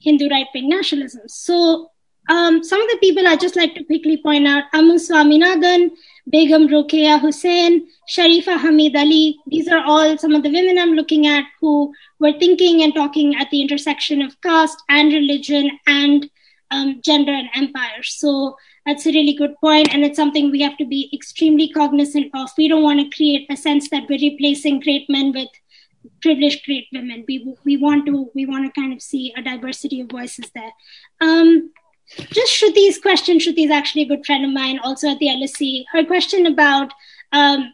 [0.00, 1.22] Hindu right wing nationalism.
[1.28, 1.90] So
[2.28, 5.90] um, some of the people I just like to quickly point out: Ammu Swaminathan,
[6.28, 9.38] Begum Rokeya Hussain, Sharifa Hamid Ali.
[9.46, 13.36] These are all some of the women I'm looking at who were thinking and talking
[13.36, 16.30] at the intersection of caste and religion and
[16.70, 18.02] um, gender and empire.
[18.02, 18.56] So
[18.86, 22.50] that's a really good point, and it's something we have to be extremely cognizant of.
[22.56, 25.48] We don't want to create a sense that we're replacing great men with
[26.22, 27.24] privileged great women.
[27.28, 30.72] We we want to we want to kind of see a diversity of voices there.
[31.20, 31.72] Um,
[32.30, 33.38] just Shruti's question.
[33.38, 35.84] Shruti is actually a good friend of mine, also at the LSE.
[35.92, 36.92] Her question about
[37.32, 37.72] um,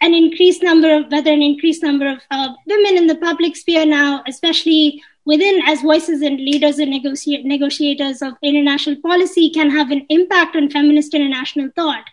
[0.00, 3.86] an increased number of whether an increased number of uh, women in the public sphere
[3.86, 9.90] now, especially within as voices and leaders and negotiate, negotiators of international policy can have
[9.90, 12.04] an impact on feminist international thought?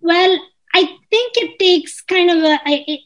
[0.00, 0.38] Well,
[0.74, 3.00] I think it takes kind of a, a,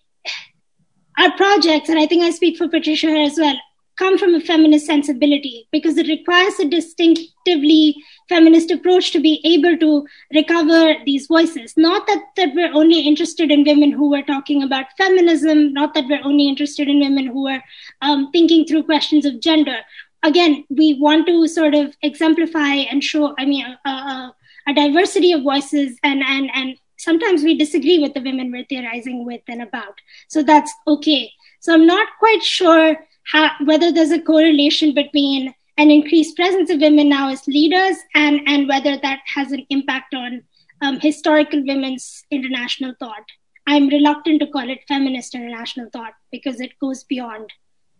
[1.18, 3.56] our projects, and I think I speak for Patricia here as well,
[3.98, 7.96] come from a feminist sensibility because it requires a distinctively
[8.28, 11.74] feminist approach to be able to recover these voices.
[11.76, 16.06] Not that, that we're only interested in women who are talking about feminism, not that
[16.08, 17.62] we're only interested in women who are
[18.00, 19.78] um, thinking through questions of gender.
[20.22, 24.34] Again, we want to sort of exemplify and show, I mean, a, a,
[24.68, 29.24] a diversity of voices and, and, and sometimes we disagree with the women we're theorizing
[29.24, 29.94] with and about.
[30.28, 31.32] So that's okay.
[31.60, 32.96] So I'm not quite sure
[33.28, 38.40] how, whether there's a correlation between an increased presence of women now as leaders and,
[38.46, 40.42] and whether that has an impact on
[40.82, 43.24] um, historical women's international thought.
[43.66, 47.52] I'm reluctant to call it feminist international thought because it goes beyond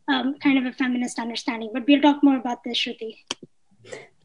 [0.08, 1.70] um, kind of a feminist understanding.
[1.72, 3.16] But we'll talk more about this, Shruti.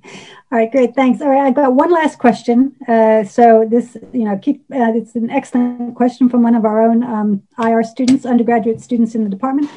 [0.06, 1.22] All right, great, thanks.
[1.22, 2.76] All right, I've got one last question.
[2.88, 6.82] Uh, so this, you know, keep uh, it's an excellent question from one of our
[6.82, 9.70] own um, IR students, undergraduate students in the department,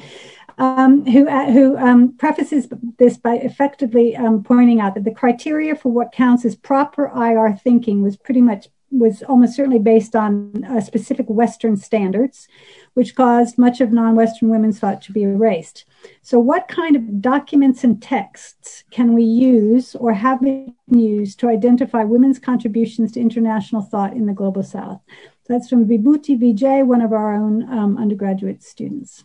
[0.58, 5.74] um, who uh, who um, prefaces this by effectively um, pointing out that the criteria
[5.74, 10.64] for what counts as proper IR thinking was pretty much was almost certainly based on
[10.64, 12.48] uh, specific Western standards,
[12.94, 15.84] which caused much of non Western women's thought to be erased.
[16.22, 21.48] So, what kind of documents and texts can we use or have been used to
[21.48, 25.00] identify women's contributions to international thought in the global south?
[25.44, 29.24] So that's from Vibhuti Vijay, one of our own um, undergraduate students.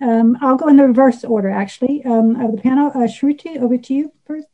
[0.00, 2.88] Um, I'll go in the reverse order, actually, um, of the panel.
[2.88, 4.46] Uh, Shruti, over to you first.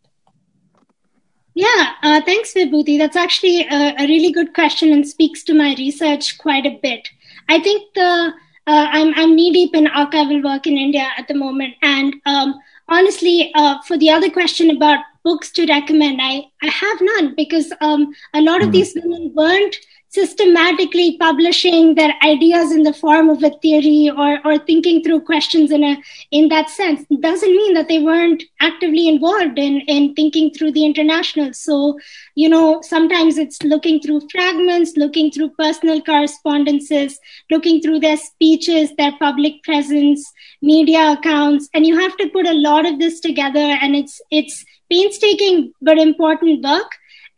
[1.55, 2.99] Yeah, uh, thanks, Vibhuti.
[2.99, 7.09] That's actually a, a, really good question and speaks to my research quite a bit.
[7.49, 8.35] I think the
[8.67, 12.61] uh, I'm I'm knee deep in archival work in India at the moment, and um,
[12.89, 17.73] honestly, uh, for the other question about books to recommend, I I have none because
[17.81, 18.73] um, a lot of mm.
[18.73, 19.77] these women weren't
[20.09, 25.71] systematically publishing their ideas in the form of a theory or, or thinking through questions
[25.71, 25.97] in a
[26.31, 27.05] in that sense.
[27.21, 31.53] Doesn't mean that they weren't actively involved in in thinking through the international.
[31.53, 31.99] So
[32.35, 37.19] you know sometimes it's looking through fragments looking through personal correspondences
[37.51, 40.33] looking through their speeches their public presence
[40.63, 41.69] media accounts.
[41.75, 45.99] And you have to put a lot of this together and it's it's painstaking but
[45.99, 46.91] important work.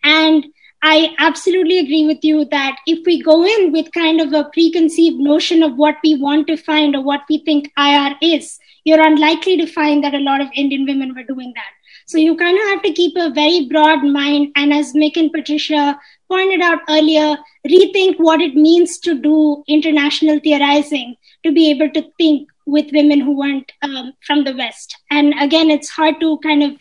[0.04, 0.46] And
[0.82, 5.18] I absolutely agree with you that if we go in with kind of a preconceived
[5.18, 9.56] notion of what we want to find or what we think IR is, you're unlikely
[9.56, 11.72] to find that a lot of Indian women were doing that.
[12.06, 14.52] So you kind of have to keep a very broad mind.
[14.56, 15.98] And as Mick and Patricia
[16.28, 22.10] pointed out earlier, rethink what it means to do international theorizing to be able to
[22.18, 24.96] think with women who weren't um, from the West.
[25.10, 26.72] And again, it's hard to kind of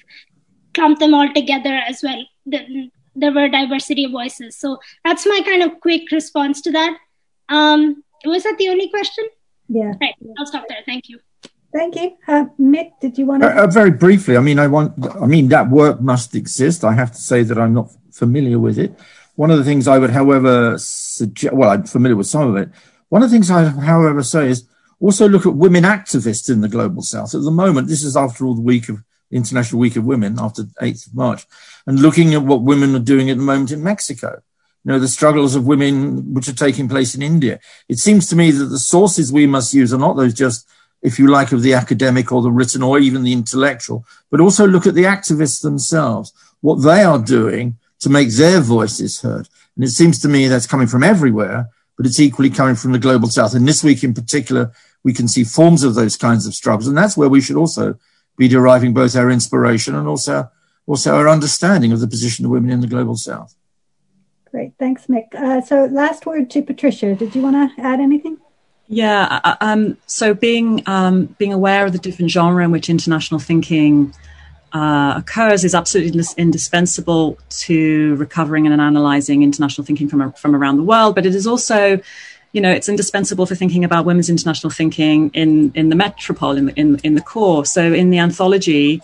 [0.74, 2.24] clump them all together as well.
[3.18, 4.58] There were diversity of voices.
[4.58, 6.98] So that's my kind of quick response to that.
[7.50, 9.26] Um, was that the only question?
[9.68, 9.94] Yeah.
[10.00, 10.16] Right.
[10.38, 10.80] I'll stop there.
[10.86, 11.20] Thank you.
[11.74, 12.92] Thank you, uh, Mick.
[13.02, 13.50] Did you want to?
[13.50, 14.94] Uh, uh, very briefly, I mean, I want.
[15.22, 16.86] I mean, that work must exist.
[16.86, 18.98] I have to say that I'm not familiar with it.
[19.36, 21.54] One of the things I would, however, suggest.
[21.54, 22.70] Well, I'm familiar with some of it.
[23.10, 24.68] One of the things I, however, say is
[25.00, 27.36] also look at women activists in the global south.
[27.36, 30.64] At the moment, this is after all the week of International Week of Women after
[30.82, 31.46] 8th of March,
[31.86, 34.42] and looking at what women are doing at the moment in Mexico.
[34.84, 37.60] You know, the struggles of women which are taking place in India.
[37.90, 40.66] It seems to me that the sources we must use are not those just,
[41.02, 44.66] if you like, of the academic or the written or even the intellectual, but also
[44.66, 49.50] look at the activists themselves, what they are doing to make their voices heard.
[49.76, 53.00] And it seems to me that's coming from everywhere, but it's equally coming from the
[53.00, 53.56] global south.
[53.56, 54.72] And this week in particular,
[55.04, 56.88] we can see forms of those kinds of struggles.
[56.88, 57.98] And that's where we should also
[58.38, 60.50] be deriving both our inspiration and also
[60.86, 63.56] also our understanding of the position of women in the global south.
[64.52, 65.36] Great, thanks, Mick.
[65.36, 67.14] Uh, so, last word to Patricia.
[67.14, 68.38] Did you want to add anything?
[68.88, 69.42] Yeah.
[69.44, 74.14] Uh, um, so, being um, being aware of the different genre in which international thinking
[74.72, 80.84] uh, occurs is absolutely indispensable to recovering and analyzing international thinking from from around the
[80.84, 81.16] world.
[81.16, 82.00] But it is also
[82.58, 86.66] you know, it's indispensable for thinking about women's international thinking in, in the metropole, in
[86.66, 87.68] the, in, in the core.
[87.68, 89.00] So in the anthology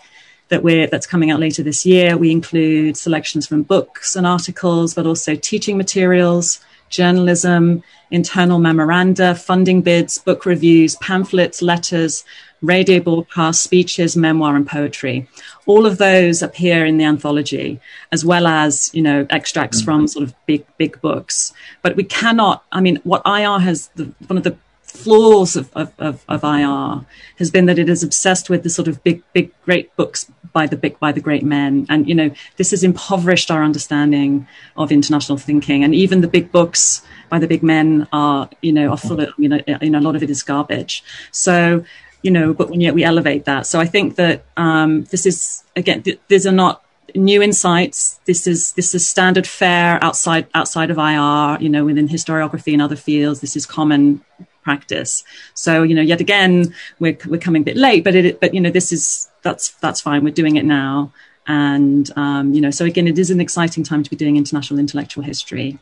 [0.47, 4.95] that we're, that's coming out later this year, we include selections from books and articles,
[4.95, 6.61] but also teaching materials,
[6.93, 12.23] journalism, internal memoranda, funding bids, book reviews, pamphlets, letters,
[12.61, 15.27] radio broadcasts, speeches, memoir, and poetry.
[15.65, 17.79] All of those appear in the anthology,
[18.11, 19.85] as well as you know extracts mm-hmm.
[19.85, 21.53] from sort of big big books.
[21.81, 22.63] But we cannot.
[22.71, 24.55] I mean, what IR has the, one of the
[24.93, 27.05] flaws of, of, of, of, IR
[27.39, 30.67] has been that it is obsessed with the sort of big, big, great books by
[30.67, 31.85] the big, by the great men.
[31.89, 35.83] And, you know, this has impoverished our understanding of international thinking.
[35.83, 39.33] And even the big books by the big men are, you know, are full of,
[39.37, 41.03] you know, you know, a lot of it is garbage.
[41.31, 41.83] So
[42.23, 43.67] you know, but when yet we elevate that.
[43.67, 46.83] So I think that um, this is again, th- these are not
[47.15, 48.19] new insights.
[48.25, 51.61] This is this is standard fare outside outside of IR.
[51.61, 54.21] You know, within historiography and other fields, this is common
[54.63, 55.23] practice.
[55.53, 58.61] So you know, yet again, we're we're coming a bit late, but it but you
[58.61, 60.23] know, this is that's that's fine.
[60.23, 61.11] We're doing it now,
[61.47, 64.79] and um, you know, so again, it is an exciting time to be doing international
[64.79, 65.79] intellectual history,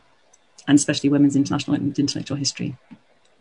[0.66, 2.76] and especially women's international intellectual history.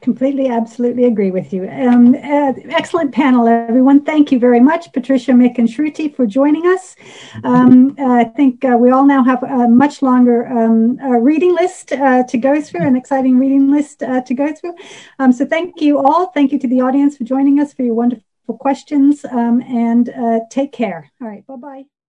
[0.02, 1.70] Completely, absolutely agree with you.
[1.70, 4.04] Um, uh, excellent panel, everyone.
[4.04, 6.95] Thank you very much, Patricia, Mick, and Shruti, for joining us.
[7.43, 11.91] Um, uh, I think uh, we all now have a much longer um, reading list
[11.91, 14.76] uh, to go through, an exciting reading list uh, to go through.
[15.20, 16.28] Um, so thank you all.
[16.28, 20.39] Thank you to the audience for joining us, for your wonderful questions, um, and uh,
[20.49, 21.12] take care.
[21.22, 22.01] All right, bye-bye.